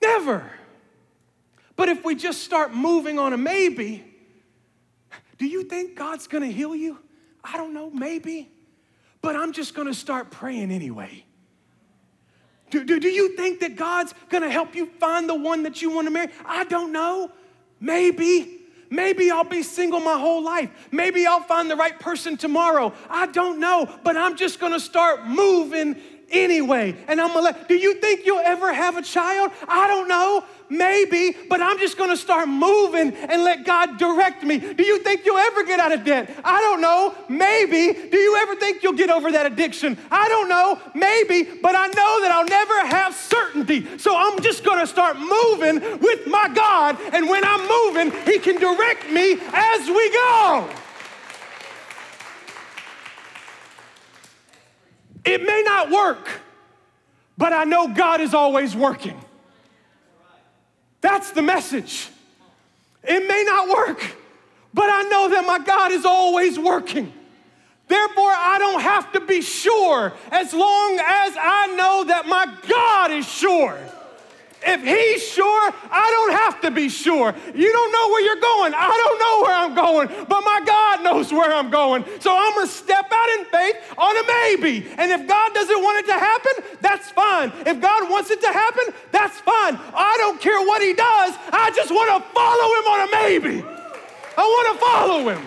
[0.00, 0.50] Never.
[1.76, 4.04] But if we just start moving on a maybe,
[5.38, 6.98] do you think God's gonna heal you?
[7.44, 8.50] I don't know, maybe
[9.22, 11.24] but I'm just gonna start praying anyway.
[12.70, 15.90] Do, do, do you think that God's gonna help you find the one that you
[15.90, 16.30] wanna marry?
[16.44, 17.30] I don't know.
[17.80, 18.58] Maybe.
[18.90, 20.70] Maybe I'll be single my whole life.
[20.90, 22.92] Maybe I'll find the right person tomorrow.
[23.08, 25.96] I don't know, but I'm just gonna start moving
[26.32, 26.96] anyway.
[27.08, 29.52] And I'm gonna let, do you think you'll ever have a child?
[29.68, 30.44] I don't know.
[30.68, 34.56] Maybe, but I'm just gonna start moving and let God direct me.
[34.56, 36.30] Do you think you'll ever get out of debt?
[36.42, 37.14] I don't know.
[37.28, 37.92] Maybe.
[38.08, 39.98] Do you ever think you'll get over that addiction?
[40.10, 40.80] I don't know.
[40.94, 43.98] Maybe, but I know that I'll never have certainty.
[43.98, 46.96] So I'm just gonna start moving with my God.
[47.12, 50.70] And when I'm moving, He can direct me as we go.
[55.24, 56.28] It may not work,
[57.38, 59.18] but I know God is always working.
[61.00, 62.08] That's the message.
[63.02, 64.00] It may not work,
[64.72, 67.12] but I know that my God is always working.
[67.88, 73.10] Therefore, I don't have to be sure as long as I know that my God
[73.10, 73.78] is sure.
[74.64, 77.34] If he's sure, I don't have to be sure.
[77.54, 78.74] You don't know where you're going.
[78.74, 82.04] I don't know where I'm going, but my God knows where I'm going.
[82.20, 84.86] So I'm going to step out in faith on a maybe.
[84.96, 87.52] And if God doesn't want it to happen, that's fine.
[87.66, 89.78] If God wants it to happen, that's fine.
[89.94, 91.34] I don't care what he does.
[91.52, 93.62] I just want to follow him on a maybe.
[94.36, 95.46] I want to follow him.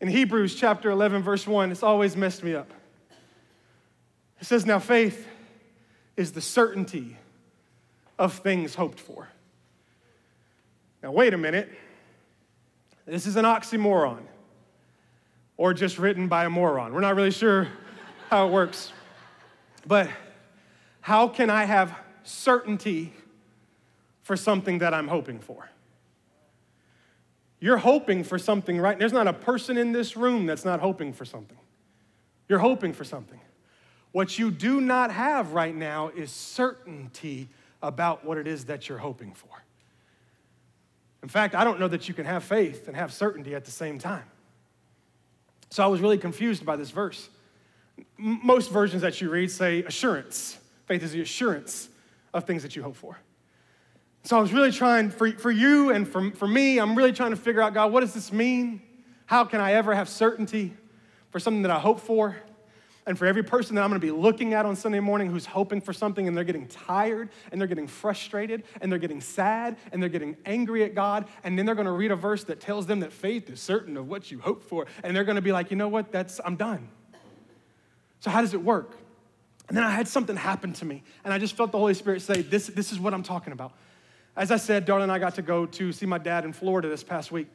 [0.00, 2.70] In Hebrews chapter 11, verse 1, it's always messed me up.
[4.40, 5.26] It says, Now faith
[6.16, 7.16] is the certainty
[8.18, 9.28] of things hoped for.
[11.02, 11.70] Now, wait a minute.
[13.06, 14.22] This is an oxymoron
[15.56, 16.92] or just written by a moron.
[16.92, 17.68] We're not really sure
[18.28, 18.92] how it works.
[19.86, 20.08] But
[21.00, 23.12] how can I have certainty
[24.22, 25.70] for something that I'm hoping for?
[27.60, 28.98] You're hoping for something, right?
[28.98, 31.58] There's not a person in this room that's not hoping for something.
[32.48, 33.40] You're hoping for something.
[34.16, 37.50] What you do not have right now is certainty
[37.82, 39.50] about what it is that you're hoping for.
[41.22, 43.70] In fact, I don't know that you can have faith and have certainty at the
[43.70, 44.24] same time.
[45.68, 47.28] So I was really confused by this verse.
[48.16, 50.56] Most versions that you read say assurance.
[50.86, 51.90] Faith is the assurance
[52.32, 53.18] of things that you hope for.
[54.22, 57.32] So I was really trying, for, for you and for, for me, I'm really trying
[57.32, 58.80] to figure out, God, what does this mean?
[59.26, 60.72] How can I ever have certainty
[61.28, 62.34] for something that I hope for?
[63.06, 65.80] And for every person that I'm gonna be looking at on Sunday morning who's hoping
[65.80, 70.02] for something and they're getting tired and they're getting frustrated and they're getting sad and
[70.02, 73.00] they're getting angry at God, and then they're gonna read a verse that tells them
[73.00, 75.76] that faith is certain of what you hope for, and they're gonna be like, you
[75.76, 76.88] know what, that's, I'm done.
[78.20, 78.96] So, how does it work?
[79.68, 82.22] And then I had something happen to me, and I just felt the Holy Spirit
[82.22, 83.72] say, This, this is what I'm talking about.
[84.36, 86.88] As I said, Darla and I got to go to see my dad in Florida
[86.88, 87.48] this past week.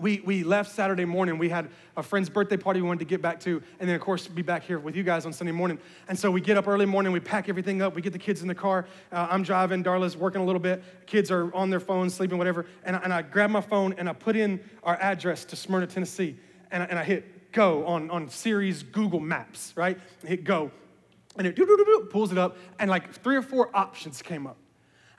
[0.00, 1.38] We, we left Saturday morning.
[1.38, 4.02] We had a friend's birthday party we wanted to get back to, and then, of
[4.02, 5.78] course, be back here with you guys on Sunday morning.
[6.08, 8.42] And so we get up early morning, we pack everything up, we get the kids
[8.42, 8.86] in the car.
[9.12, 10.82] Uh, I'm driving, Darla's working a little bit.
[11.06, 12.66] Kids are on their phones, sleeping, whatever.
[12.84, 16.36] And, and I grab my phone and I put in our address to Smyrna, Tennessee,
[16.72, 19.96] and I, and I hit go on, on Siri's Google Maps, right?
[20.24, 20.72] I hit go,
[21.38, 24.56] and it pulls it up, and like three or four options came up.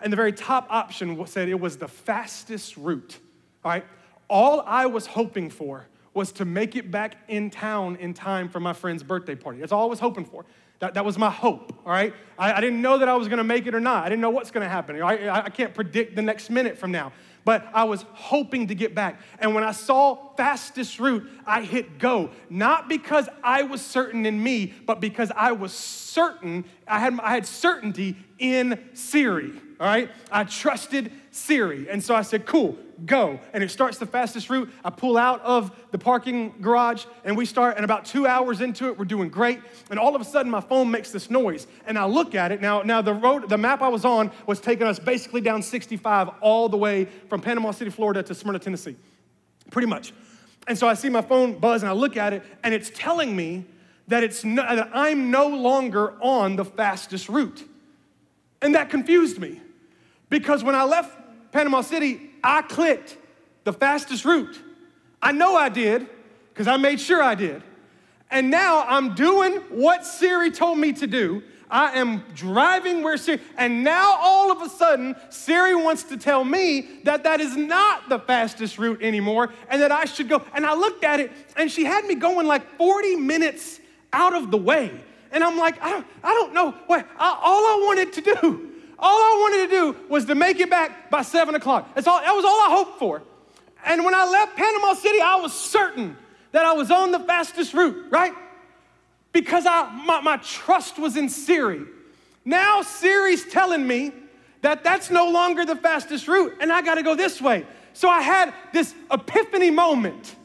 [0.01, 3.17] And the very top option said it was the fastest route,
[3.63, 3.85] all right?
[4.27, 8.59] All I was hoping for was to make it back in town in time for
[8.59, 9.59] my friend's birthday party.
[9.59, 10.45] That's all I was hoping for.
[10.79, 12.13] That, that was my hope, all right?
[12.37, 14.05] I, I didn't know that I was gonna make it or not.
[14.05, 15.01] I didn't know what's gonna happen.
[15.01, 17.13] I, I, I can't predict the next minute from now.
[17.45, 19.21] But I was hoping to get back.
[19.39, 22.31] And when I saw fastest route, I hit go.
[22.49, 27.31] Not because I was certain in me, but because I was certain, I had, I
[27.31, 30.09] had certainty in Siri all right?
[30.31, 31.89] I trusted Siri.
[31.89, 33.41] And so I said, cool, go.
[33.51, 34.71] And it starts the fastest route.
[34.85, 38.87] I pull out of the parking garage and we start, and about two hours into
[38.87, 39.59] it, we're doing great.
[39.89, 41.67] And all of a sudden, my phone makes this noise.
[41.85, 42.61] And I look at it.
[42.61, 46.29] Now, now the road, the map I was on was taking us basically down 65
[46.39, 48.95] all the way from Panama City, Florida to Smyrna, Tennessee.
[49.71, 50.13] Pretty much.
[50.67, 53.35] And so I see my phone buzz and I look at it, and it's telling
[53.35, 53.65] me
[54.07, 57.61] that, it's no, that I'm no longer on the fastest route.
[58.61, 59.59] And that confused me
[60.29, 61.24] because when I left
[61.55, 63.15] Panama City, I clicked
[63.63, 64.61] the fastest route.
[65.21, 66.05] I know I did
[66.49, 67.63] because I made sure I did.
[68.29, 71.43] And now I'm doing what Siri told me to do.
[71.71, 76.43] I am driving where Siri, and now all of a sudden, Siri wants to tell
[76.43, 80.43] me that that is not the fastest route anymore and that I should go.
[80.53, 83.79] And I looked at it, and she had me going like 40 minutes
[84.11, 84.91] out of the way.
[85.31, 88.74] And I'm like, I don't, I don't know what, I, all I wanted to do
[89.05, 91.93] all I wanted to do was to make it back by seven o'clock.
[91.93, 93.21] That's all, that was all I hoped for.
[93.85, 96.17] And when I left Panama City, I was certain
[96.51, 98.33] that I was on the fastest route, right?
[99.31, 101.83] Because I, my, my trust was in Siri.
[102.45, 104.11] Now Siri's telling me
[104.61, 107.67] that that's no longer the fastest route and I got to go this way.
[107.93, 110.35] So I had this epiphany moment.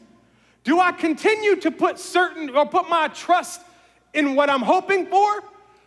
[0.63, 3.61] Do I continue to put certain or put my trust
[4.13, 5.43] in what I'm hoping for?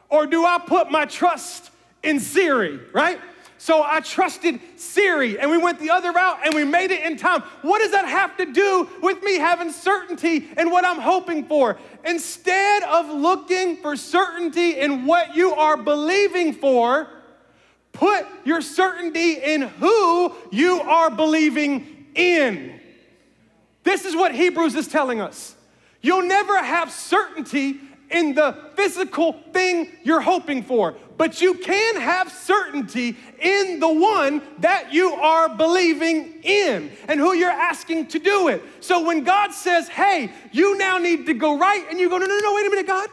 [0.09, 1.71] Or do I put my trust
[2.05, 3.19] in Siri, right?
[3.65, 7.17] So I trusted Siri and we went the other route and we made it in
[7.17, 7.41] time.
[7.63, 11.79] What does that have to do with me having certainty in what I'm hoping for?
[12.05, 17.09] Instead of looking for certainty in what you are believing for,
[17.93, 22.79] put your certainty in who you are believing in.
[23.83, 25.55] This is what Hebrews is telling us.
[26.03, 32.31] You'll never have certainty in the physical thing you're hoping for, but you can have
[32.31, 38.49] certainty in the one that you are believing in and who you're asking to do
[38.49, 38.63] it.
[38.81, 42.27] So when God says, hey, you now need to go right, and you go, no,
[42.27, 43.09] no, no, wait a minute, God.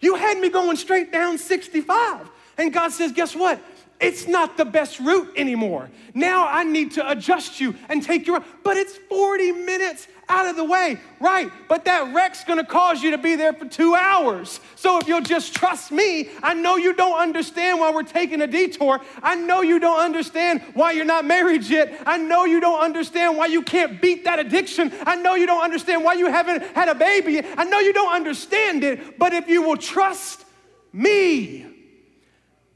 [0.00, 2.28] You had me going straight down 65.
[2.58, 3.60] And God says, Guess what?
[4.00, 5.90] It's not the best route anymore.
[6.14, 10.56] Now I need to adjust you and take you, but it's 40 minutes out of
[10.56, 11.50] the way, right?
[11.68, 14.60] But that wreck's gonna cause you to be there for two hours.
[14.76, 18.46] So if you'll just trust me, I know you don't understand why we're taking a
[18.46, 19.00] detour.
[19.22, 22.00] I know you don't understand why you're not married yet.
[22.06, 24.92] I know you don't understand why you can't beat that addiction.
[25.04, 27.42] I know you don't understand why you haven't had a baby.
[27.58, 30.44] I know you don't understand it, but if you will trust
[30.92, 31.66] me,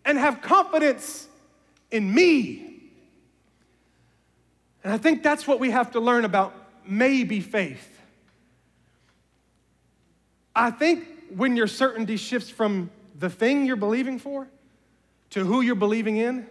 [0.05, 1.27] and have confidence
[1.91, 2.83] in me.
[4.83, 6.55] And I think that's what we have to learn about
[6.87, 7.91] maybe faith.
[10.55, 14.47] I think when your certainty shifts from the thing you're believing for
[15.31, 16.47] to who you're believing in,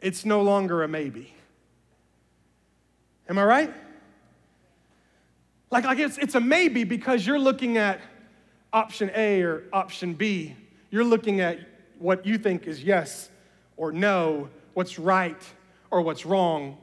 [0.00, 1.32] it's no longer a maybe.
[3.28, 3.74] Am I right?
[5.70, 8.00] Like, like it's, it's a maybe because you're looking at
[8.72, 10.54] option A or option B.
[10.90, 11.58] You're looking at
[11.98, 13.30] what you think is yes
[13.76, 15.40] or no, what's right
[15.90, 16.78] or what's wrong.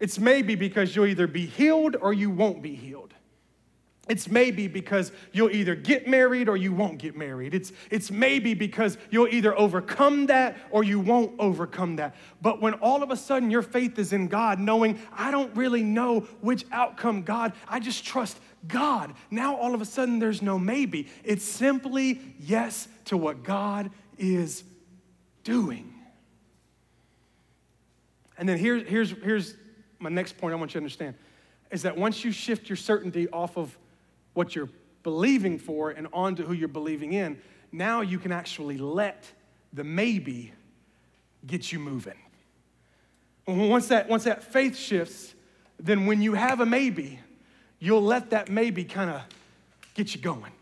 [0.00, 3.14] It's maybe because you'll either be healed or you won't be healed.
[4.06, 7.54] It's maybe because you'll either get married or you won't get married.
[7.54, 12.14] It's, it's maybe because you'll either overcome that or you won't overcome that.
[12.42, 15.82] But when all of a sudden your faith is in God, knowing I don't really
[15.82, 18.38] know which outcome God, I just trust
[18.68, 19.14] God.
[19.30, 21.08] Now all of a sudden there's no maybe.
[21.22, 24.64] It's simply yes to what God is
[25.42, 25.92] doing.
[28.36, 29.54] And then here, here's, here's
[29.98, 31.14] my next point I want you to understand
[31.70, 33.76] is that once you shift your certainty off of
[34.34, 34.68] what you're
[35.02, 37.40] believing for and onto who you're believing in,
[37.72, 39.24] now you can actually let
[39.72, 40.52] the maybe
[41.46, 42.18] get you moving.
[43.46, 45.34] Once that, once that faith shifts,
[45.78, 47.18] then when you have a maybe,
[47.80, 49.22] you'll let that maybe kind of
[49.94, 50.52] get you going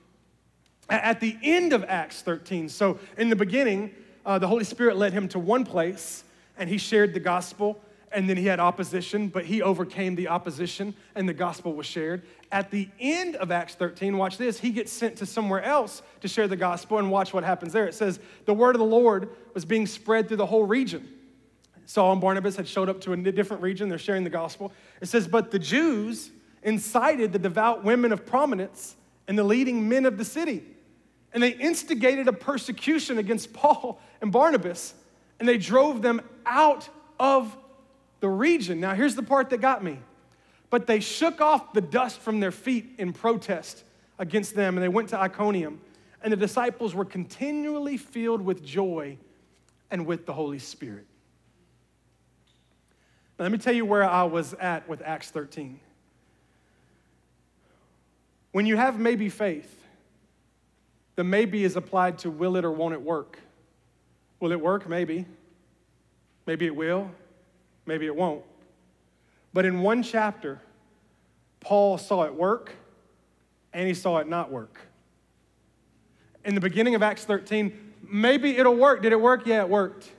[1.01, 2.69] at the end of Acts 13.
[2.69, 3.95] So, in the beginning,
[4.27, 6.25] uh, the Holy Spirit led him to one place
[6.59, 7.81] and he shared the gospel.
[8.15, 12.23] And then he had opposition, but he overcame the opposition and the gospel was shared.
[12.51, 16.29] At the end of Acts 13, watch this, he gets sent to somewhere else to
[16.29, 17.87] share the gospel and watch what happens there.
[17.87, 21.09] It says, The word of the Lord was being spread through the whole region.
[21.87, 24.73] Saul and Barnabas had showed up to a different region, they're sharing the gospel.
[25.01, 26.31] It says, But the Jews
[26.63, 28.95] incited the devout women of prominence
[29.27, 30.63] and the leading men of the city
[31.33, 34.95] and they instigated a persecution against Paul and Barnabas,
[35.39, 37.57] and they drove them out of
[38.21, 38.81] the region.
[38.81, 39.99] Now, here's the part that got me.
[40.71, 43.85] But they shook off the dust from their feet in protest
[44.19, 45.81] against them, and they went to Iconium.
[46.23, 49.19] And the disciples were continually filled with joy
[49.91, 51.07] and with the Holy Spirit.
[53.39, 55.81] Now, let me tell you where I was at with Acts 13.
[58.53, 59.82] When you have maybe faith,
[61.17, 63.39] the maybe is applied to will it or won't it work?
[64.41, 64.89] Will it work?
[64.89, 65.27] Maybe.
[66.47, 67.11] Maybe it will.
[67.87, 68.43] Maybe it won't.
[69.53, 70.61] But in one chapter,
[71.61, 72.75] Paul saw it work
[73.73, 74.81] and he saw it not work.
[76.45, 79.03] In the beginning of Acts 13, maybe it'll work.
[79.03, 79.47] Did it work?
[79.47, 80.11] Yeah, it worked.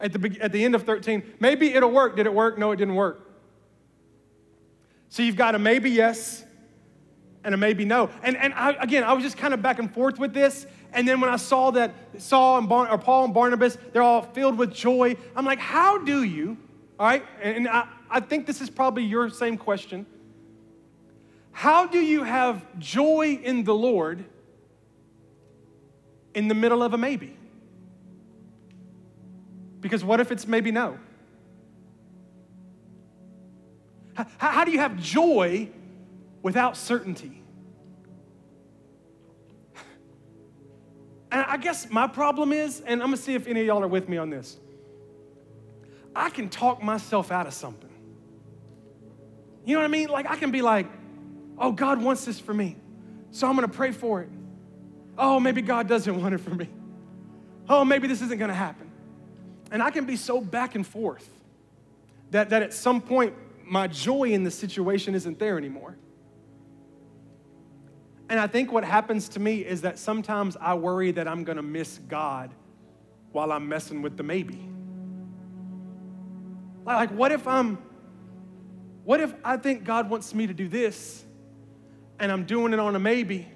[0.00, 2.16] At the, at the end of 13, maybe it'll work.
[2.16, 2.58] Did it work?
[2.58, 3.30] No, it didn't work.
[5.08, 6.44] So you've got a maybe yes
[7.44, 8.10] and a maybe no.
[8.22, 10.66] And, and I, again, I was just kind of back and forth with this.
[10.92, 14.22] And then when I saw that Saul and Bar- or Paul and Barnabas, they're all
[14.22, 16.56] filled with joy, I'm like, how do you,
[16.98, 17.24] all right?
[17.42, 20.06] And I, I think this is probably your same question.
[21.52, 24.24] How do you have joy in the Lord
[26.34, 27.36] in the middle of a maybe?
[29.80, 30.98] Because what if it's maybe no?
[34.14, 35.68] How, how do you have joy
[36.44, 37.42] without certainty.
[41.32, 43.88] And I guess my problem is, and I'm gonna see if any of y'all are
[43.88, 44.58] with me on this.
[46.14, 47.90] I can talk myself out of something.
[49.64, 50.08] You know what I mean?
[50.08, 50.86] Like I can be like,
[51.58, 52.76] oh, God wants this for me.
[53.32, 54.28] So I'm gonna pray for it.
[55.16, 56.68] Oh, maybe God doesn't want it for me.
[57.70, 58.92] Oh, maybe this isn't gonna happen.
[59.72, 61.28] And I can be so back and forth
[62.32, 65.96] that, that at some point my joy in the situation isn't there anymore.
[68.28, 71.56] And I think what happens to me is that sometimes I worry that I'm going
[71.56, 72.50] to miss God
[73.32, 74.68] while I'm messing with the maybe.
[76.86, 77.78] Like, what if I'm,
[79.04, 81.24] what if I think God wants me to do this
[82.18, 83.48] and I'm doing it on a maybe,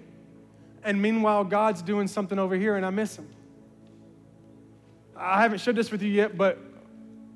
[0.82, 3.28] and meanwhile God's doing something over here and I miss Him?
[5.16, 6.58] I haven't shared this with you yet, but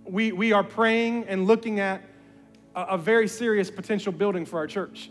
[0.05, 2.03] we, we are praying and looking at
[2.74, 5.11] a, a very serious potential building for our church.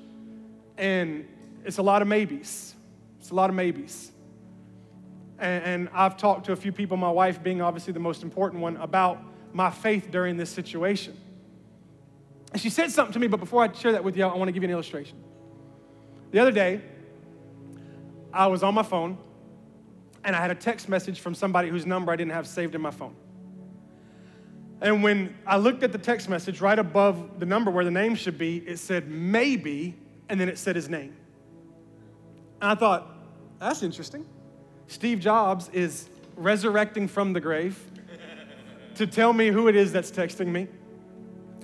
[0.77, 1.27] And
[1.65, 2.75] it's a lot of maybes.
[3.19, 4.11] It's a lot of maybes.
[5.39, 8.61] and, and I've talked to a few people, my wife being obviously the most important
[8.61, 9.21] one, about
[9.53, 11.17] my faith during this situation.
[12.53, 14.47] And she said something to me, but before I share that with you, I want
[14.47, 15.17] to give you an illustration.
[16.31, 16.81] The other day,
[18.33, 19.17] I was on my phone
[20.23, 22.81] and I had a text message from somebody whose number I didn't have saved in
[22.81, 23.15] my phone.
[24.81, 28.15] And when I looked at the text message right above the number where the name
[28.15, 29.95] should be, it said maybe,
[30.29, 31.15] and then it said his name.
[32.61, 33.07] And I thought,
[33.59, 34.25] that's interesting.
[34.87, 37.79] Steve Jobs is resurrecting from the grave
[38.95, 40.67] to tell me who it is that's texting me.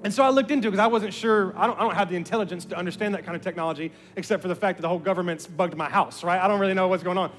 [0.04, 2.10] And so I looked into it because I wasn't sure, I don't, I don't have
[2.10, 5.00] the intelligence to understand that kind of technology, except for the fact that the whole
[5.00, 6.39] government's bugged my house, right?
[6.39, 7.32] I don't really know what's going on.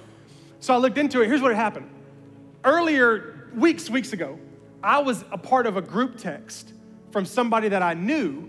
[0.61, 1.29] So I looked into it.
[1.29, 1.89] Here's what happened.
[2.65, 4.39] Earlier, weeks, weeks ago,
[4.83, 6.73] I was a part of a group text
[7.11, 8.49] from somebody that I knew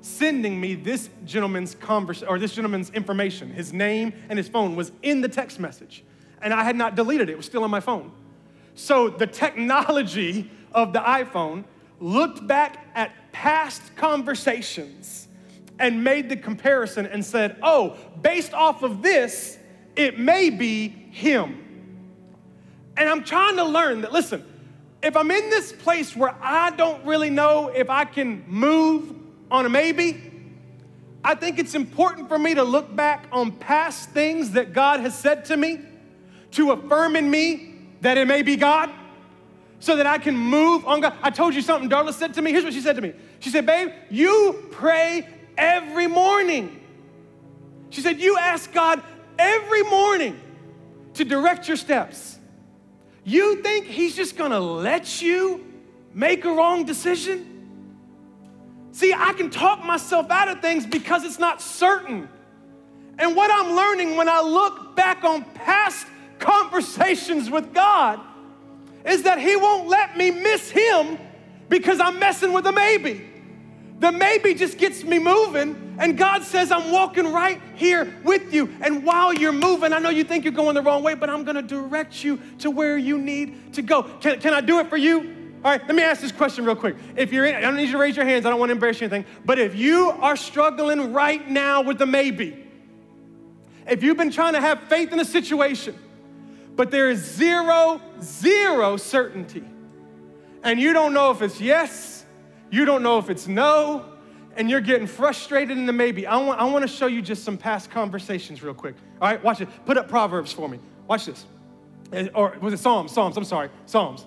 [0.00, 3.50] sending me this gentleman's convers- or this gentleman's information.
[3.50, 6.04] His name and his phone was in the text message.
[6.40, 7.32] And I had not deleted it.
[7.32, 8.12] It was still on my phone.
[8.74, 11.64] So the technology of the iPhone
[12.00, 15.26] looked back at past conversations
[15.80, 19.58] and made the comparison and said, oh, based off of this,
[19.96, 21.64] it may be him.
[22.96, 24.44] And I'm trying to learn that, listen,
[25.02, 29.14] if I'm in this place where I don't really know if I can move
[29.50, 30.30] on a maybe,
[31.24, 35.18] I think it's important for me to look back on past things that God has
[35.18, 35.80] said to me
[36.52, 38.90] to affirm in me that it may be God
[39.80, 41.14] so that I can move on God.
[41.22, 42.52] I told you something Darla said to me.
[42.52, 43.12] Here's what she said to me.
[43.40, 45.26] She said, Babe, you pray
[45.56, 46.80] every morning.
[47.90, 49.02] She said, You ask God
[49.38, 50.40] every morning
[51.14, 52.38] to direct your steps.
[53.24, 55.64] You think He's just gonna let you
[56.14, 57.57] make a wrong decision?
[58.92, 62.28] See, I can talk myself out of things because it's not certain.
[63.18, 66.06] And what I'm learning when I look back on past
[66.38, 68.20] conversations with God
[69.04, 71.18] is that He won't let me miss Him
[71.68, 73.24] because I'm messing with a maybe.
[73.98, 78.72] The maybe just gets me moving, and God says, I'm walking right here with you.
[78.80, 81.42] And while you're moving, I know you think you're going the wrong way, but I'm
[81.42, 84.04] gonna direct you to where you need to go.
[84.04, 85.37] Can, can I do it for you?
[85.64, 86.94] All right, let me ask this question real quick.
[87.16, 89.00] If you're in, I don't need you to raise your hands, I don't wanna embarrass
[89.00, 92.64] you anything, but if you are struggling right now with the maybe,
[93.86, 95.96] if you've been trying to have faith in a situation,
[96.76, 99.64] but there is zero, zero certainty.
[100.62, 102.24] And you don't know if it's yes,
[102.70, 104.04] you don't know if it's no,
[104.56, 106.26] and you're getting frustrated in the maybe.
[106.26, 108.94] I want, I want to show you just some past conversations real quick.
[109.20, 109.68] All right, watch it.
[109.86, 110.78] Put up Proverbs for me.
[111.06, 111.46] Watch this.
[112.34, 113.12] Or was it Psalms?
[113.12, 113.70] Psalms, I'm sorry.
[113.86, 114.26] Psalms.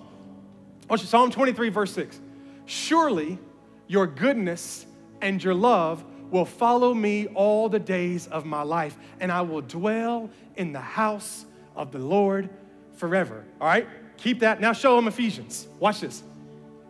[1.00, 2.20] Psalm 23, verse 6.
[2.66, 3.38] Surely
[3.86, 4.86] your goodness
[5.20, 9.60] and your love will follow me all the days of my life, and I will
[9.60, 11.44] dwell in the house
[11.76, 12.48] of the Lord
[12.94, 13.44] forever.
[13.60, 13.86] All right?
[14.16, 14.60] Keep that.
[14.60, 15.66] Now show them Ephesians.
[15.78, 16.22] Watch this.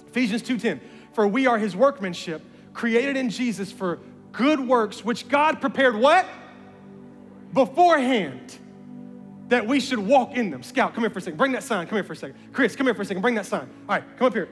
[0.09, 0.81] Ephesians 2:10.
[1.13, 2.43] For we are his workmanship,
[2.73, 3.99] created in Jesus for
[4.33, 6.27] good works, which God prepared what?
[7.53, 8.59] Beforehand.
[9.49, 10.63] That we should walk in them.
[10.63, 11.37] Scout, come here for a second.
[11.37, 11.87] Bring that sign.
[11.87, 12.37] Come here for a second.
[12.53, 13.23] Chris, come here for a second.
[13.23, 13.69] Bring that sign.
[13.89, 14.49] All right, come up here.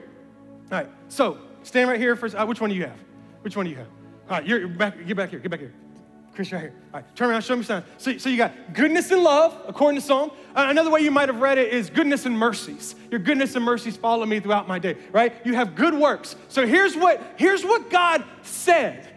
[0.71, 2.35] All right, so stand right here for.
[2.35, 2.99] Uh, which one do you have?
[3.41, 3.87] Which one do you have?
[4.29, 5.05] All right, you're back.
[5.05, 5.39] Get back here.
[5.39, 5.73] Get back here.
[6.33, 6.73] Chris, right here.
[6.93, 7.83] All right, turn around, show me signs.
[7.97, 10.31] So, so you got goodness and love, according to Psalm.
[10.55, 12.95] Uh, another way you might have read it is goodness and mercies.
[13.09, 15.33] Your goodness and mercies follow me throughout my day, right?
[15.45, 16.35] You have good works.
[16.47, 19.07] So here's what, here's what God said.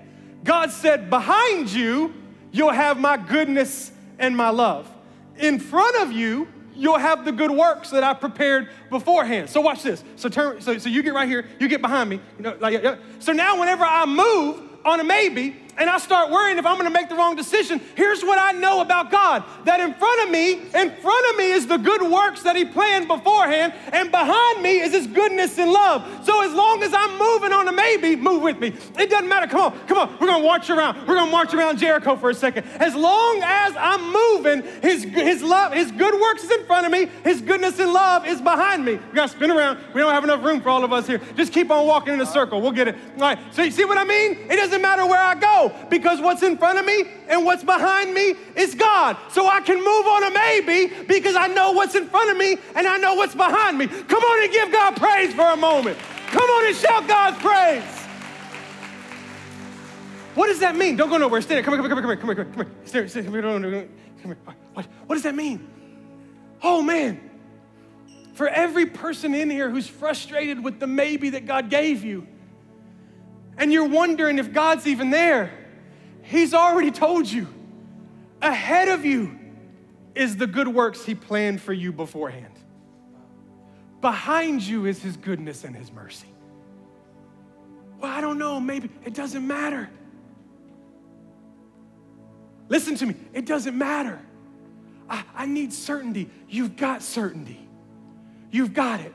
[0.43, 2.13] God said, behind you,
[2.51, 4.91] you'll have my goodness and my love.
[5.39, 9.51] In front of you, you'll have the good works that I prepared beforehand.
[9.51, 10.05] So watch this.
[10.17, 10.61] So turn.
[10.61, 11.47] So, so you get right here.
[11.59, 12.21] You get behind me.
[12.39, 12.97] You know, like yeah.
[13.19, 16.91] So now, whenever I move on a maybe, and I start worrying if I'm gonna
[16.91, 20.53] make the wrong decision, here's what I know about God that in front of me,
[20.53, 24.81] in front of me is the good works that He planned beforehand, and behind me
[24.81, 26.05] is His goodness and love.
[26.25, 28.69] So as long as I'm moving on a maybe, move with me.
[28.99, 29.47] It doesn't matter.
[29.47, 30.17] Come on, come on.
[30.21, 31.07] We're gonna march around.
[31.07, 32.67] We're gonna march around Jericho for a second.
[32.79, 36.93] As long as I'm moving, His, his love, His good works is in front of
[36.93, 38.95] me, His goodness and love is behind me.
[38.95, 39.79] We gotta spin around.
[39.95, 41.21] We don't have enough room for all of us here.
[41.37, 42.61] Just keep on walking in a circle.
[42.61, 42.97] We'll get it.
[43.17, 43.39] All right.
[43.53, 44.51] So you see what I mean?
[44.51, 48.13] It doesn't matter where I go because what's in front of me and what's behind
[48.13, 49.17] me is God.
[49.31, 52.57] So I can move on a maybe because I know what's in front of me
[52.75, 53.87] and I know what's behind me.
[53.87, 55.99] Come on and give God praise for a moment.
[56.29, 58.05] Come on and shout God's praise.
[60.35, 60.97] What does that mean?
[60.97, 61.41] Don't go nowhere.
[61.41, 61.63] Stay there.
[61.63, 63.09] Come here, come here, come here, come here, come here.
[63.09, 63.43] Stay, come here.
[63.43, 63.73] Come
[64.25, 64.39] here.
[64.75, 65.69] What, what does that mean?
[66.63, 67.31] Oh, man.
[68.33, 72.27] For every person in here who's frustrated with the maybe that God gave you,
[73.57, 75.51] and you're wondering if God's even there,
[76.25, 77.47] He's already told you
[78.41, 79.39] ahead of you
[80.15, 82.55] is the good works he planned for you beforehand.
[84.01, 86.29] Behind you is his goodness and his mercy.
[87.99, 89.89] Well, I don't know, maybe it doesn't matter.
[92.69, 94.21] Listen to me, it doesn't matter.
[95.09, 96.31] I, I need certainty.
[96.49, 97.69] You've got certainty.
[98.51, 99.13] You've got it.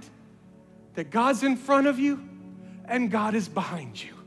[0.96, 2.28] That God's in front of you
[2.86, 4.19] and God is behind you.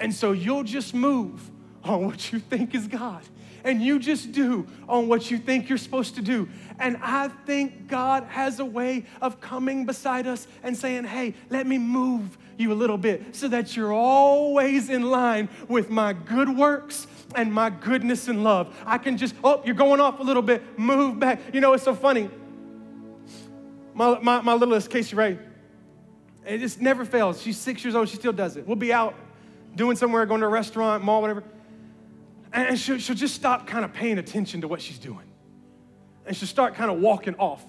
[0.00, 1.50] And so you'll just move
[1.84, 3.22] on what you think is God.
[3.64, 6.48] And you just do on what you think you're supposed to do.
[6.78, 11.66] And I think God has a way of coming beside us and saying, hey, let
[11.66, 16.56] me move you a little bit so that you're always in line with my good
[16.56, 18.74] works and my goodness and love.
[18.86, 21.40] I can just, oh, you're going off a little bit, move back.
[21.52, 22.30] You know, it's so funny.
[23.92, 25.38] My, my, my littlest, Casey Ray,
[26.46, 27.42] it just never fails.
[27.42, 28.66] She's six years old, she still does it.
[28.66, 29.14] We'll be out
[29.78, 31.42] doing somewhere, going to a restaurant, mall, whatever.
[32.52, 35.24] And she'll, she'll just stop kind of paying attention to what she's doing.
[36.26, 37.64] And she'll start kind of walking off.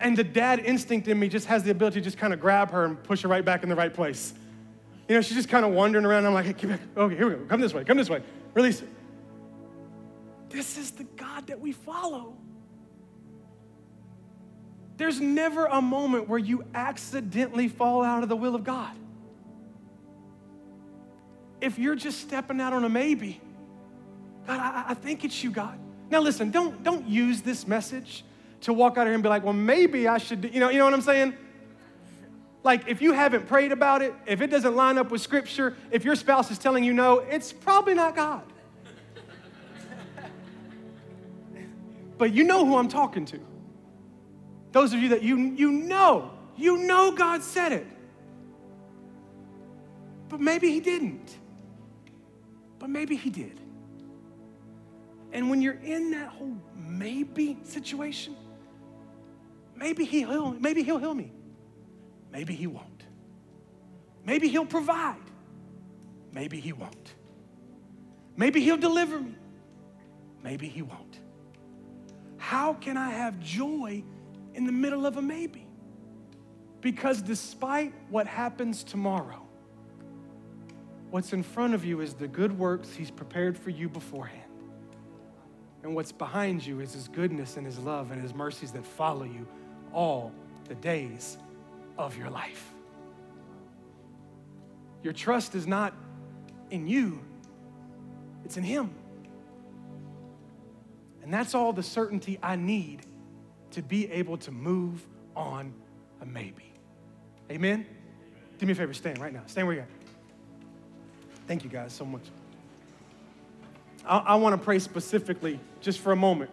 [0.00, 2.70] And the dad instinct in me just has the ability to just kind of grab
[2.70, 4.32] her and push her right back in the right place.
[5.08, 6.26] You know, she's just kind of wandering around.
[6.26, 6.80] I'm like, hey, get back.
[6.96, 7.44] Okay, here we go.
[7.46, 7.82] Come this way.
[7.82, 8.22] Come this way.
[8.54, 8.88] Release it.
[10.50, 12.36] This is the God that we follow.
[14.96, 18.94] There's never a moment where you accidentally fall out of the will of God.
[21.60, 23.40] If you're just stepping out on a maybe,
[24.46, 25.78] God, I, I think it's you, God.
[26.10, 28.24] Now listen, don't, don't use this message
[28.62, 30.78] to walk out of here and be like, well, maybe I should, you know, you
[30.78, 31.34] know what I'm saying?
[32.64, 36.04] Like, if you haven't prayed about it, if it doesn't line up with scripture, if
[36.04, 38.44] your spouse is telling you no, it's probably not God.
[42.18, 43.40] but you know who I'm talking to.
[44.72, 47.86] Those of you that you, you know, you know God said it.
[50.28, 51.38] But maybe He didn't.
[52.78, 53.60] But maybe He did.
[55.32, 58.34] And when you're in that whole maybe situation,
[59.76, 61.32] maybe he'll, maybe he'll heal me.
[62.32, 63.04] Maybe he won't.
[64.24, 65.16] Maybe he'll provide.
[66.32, 67.14] Maybe he won't.
[68.36, 69.34] Maybe he'll deliver me.
[70.42, 71.20] Maybe he won't.
[72.36, 74.04] How can I have joy
[74.54, 75.66] in the middle of a maybe?
[76.80, 79.47] Because despite what happens tomorrow,
[81.10, 84.42] what's in front of you is the good works he's prepared for you beforehand.
[85.82, 89.24] And what's behind you is his goodness and his love and his mercies that follow
[89.24, 89.46] you
[89.92, 90.32] all
[90.68, 91.38] the days
[91.96, 92.72] of your life.
[95.02, 95.94] Your trust is not
[96.70, 97.20] in you,
[98.44, 98.90] it's in him.
[101.22, 103.00] And that's all the certainty I need
[103.72, 105.06] to be able to move
[105.36, 105.72] on
[106.20, 106.72] a maybe.
[107.50, 107.86] Amen?
[108.58, 109.42] Do me a favor, stand right now.
[109.46, 109.88] Stand where you're.
[111.48, 112.22] Thank you guys so much.
[114.04, 116.50] I, I want to pray specifically, just for a moment.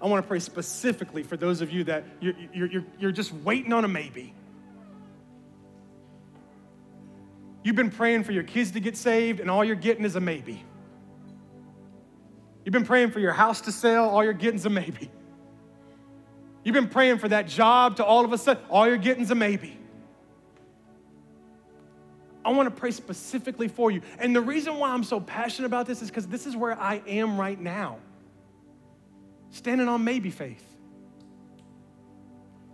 [0.00, 3.72] I want to pray specifically for those of you that you're, you're, you're just waiting
[3.72, 4.34] on a maybe.
[7.64, 10.20] You've been praying for your kids to get saved, and all you're getting is a
[10.20, 10.62] maybe.
[12.66, 15.10] You've been praying for your house to sell, all you're getting is a maybe.
[16.62, 19.30] You've been praying for that job to all of a sudden, all you're getting is
[19.30, 19.78] a maybe.
[22.46, 24.02] I want to pray specifically for you.
[24.20, 27.02] And the reason why I'm so passionate about this is because this is where I
[27.08, 27.98] am right now.
[29.50, 30.64] Standing on maybe faith.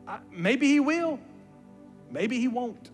[0.07, 1.19] I, maybe he will,
[2.11, 2.91] maybe he won't.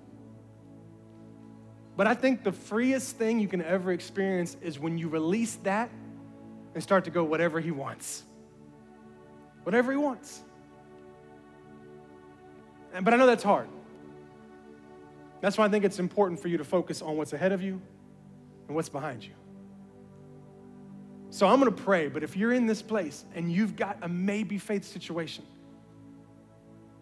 [1.96, 5.90] But I think the freest thing you can ever experience is when you release that
[6.74, 8.22] and start to go whatever he wants.
[9.64, 10.42] Whatever he wants.
[13.02, 13.68] But I know that's hard.
[15.40, 17.80] That's why I think it's important for you to focus on what's ahead of you
[18.66, 19.32] and what's behind you.
[21.30, 24.08] So I'm going to pray, but if you're in this place and you've got a
[24.08, 25.44] maybe faith situation,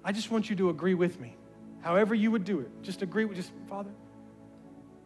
[0.05, 1.37] I just want you to agree with me.
[1.81, 3.91] However you would do it, just agree with just Father.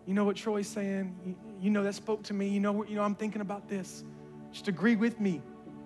[0.06, 1.14] You know what Troy's saying?
[1.24, 2.48] You, you know that spoke to me.
[2.48, 4.02] You know, you know I'm thinking about this.
[4.50, 5.42] Just agree with me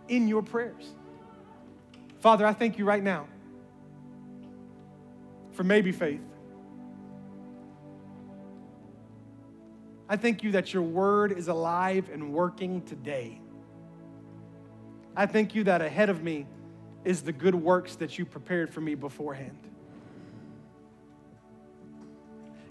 [0.08, 0.94] in your prayers.
[2.20, 3.26] Father, I thank you right now
[5.52, 6.20] for maybe faith.
[10.08, 13.40] I thank you that your word is alive and working today.
[15.16, 16.46] I thank you that ahead of me
[17.04, 19.58] is the good works that you prepared for me beforehand.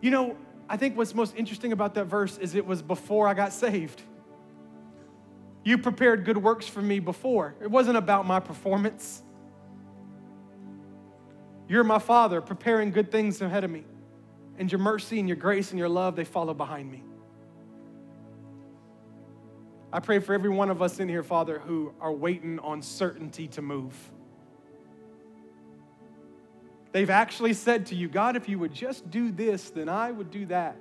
[0.02, 0.38] You know,
[0.70, 4.02] I think what's most interesting about that verse is it was before I got saved.
[5.64, 7.56] You prepared good works for me before.
[7.62, 9.24] It wasn't about my performance.
[11.70, 13.86] You're my Father preparing good things ahead of me.
[14.58, 17.02] And your mercy and your grace and your love, they follow behind me.
[19.94, 23.48] I pray for every one of us in here, Father, who are waiting on certainty
[23.50, 23.94] to move.
[26.92, 30.32] They've actually said to you, God, if you would just do this, then I would
[30.32, 30.78] do that.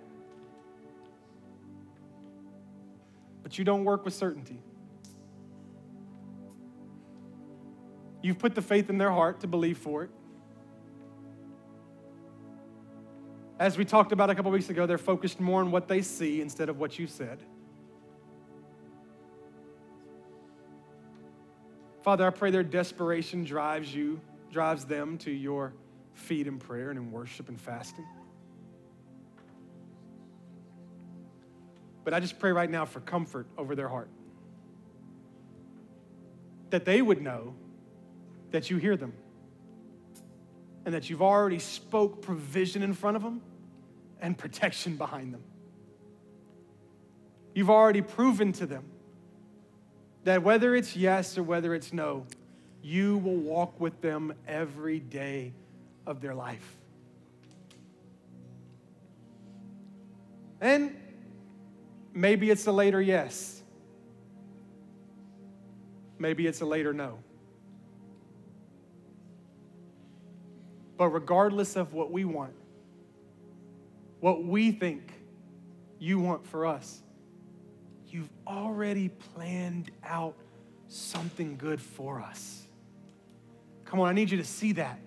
[3.43, 4.59] But you don't work with certainty.
[8.23, 10.11] You've put the faith in their heart to believe for it.
[13.59, 16.41] As we talked about a couple weeks ago, they're focused more on what they see
[16.41, 17.43] instead of what you said.
[22.03, 25.73] Father, I pray their desperation drives you, drives them to your
[26.15, 28.07] feet in prayer and in worship and fasting.
[32.05, 34.09] But I just pray right now for comfort over their heart.
[36.71, 37.55] That they would know
[38.51, 39.13] that you hear them
[40.85, 43.41] and that you've already spoke provision in front of them
[44.21, 45.43] and protection behind them.
[47.55, 48.85] You've already proven to them
[50.25, 52.27] that whether it's yes or whether it's no,
[52.83, 55.53] you will walk with them every day
[56.07, 56.77] of their life.
[60.61, 60.97] And
[62.13, 63.63] maybe it's a later yes.
[66.19, 67.19] Maybe it's a later no.
[70.97, 72.55] But regardless of what we want,
[74.21, 75.13] what we think
[75.99, 77.03] you want for us,
[78.13, 80.35] you've already planned out
[80.89, 82.67] something good for us.
[83.85, 84.99] Come on, I need you to see that.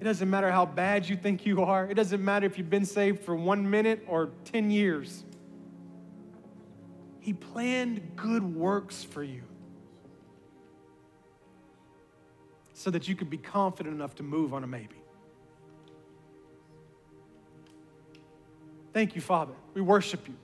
[0.00, 2.84] It doesn't matter how bad you think you are, it doesn't matter if you've been
[2.84, 5.24] saved for one minute or 10 years.
[7.20, 9.42] He planned good works for you
[12.72, 15.01] so that you could be confident enough to move on a maybe.
[18.92, 19.54] Thank you, Father.
[19.74, 20.34] We worship you.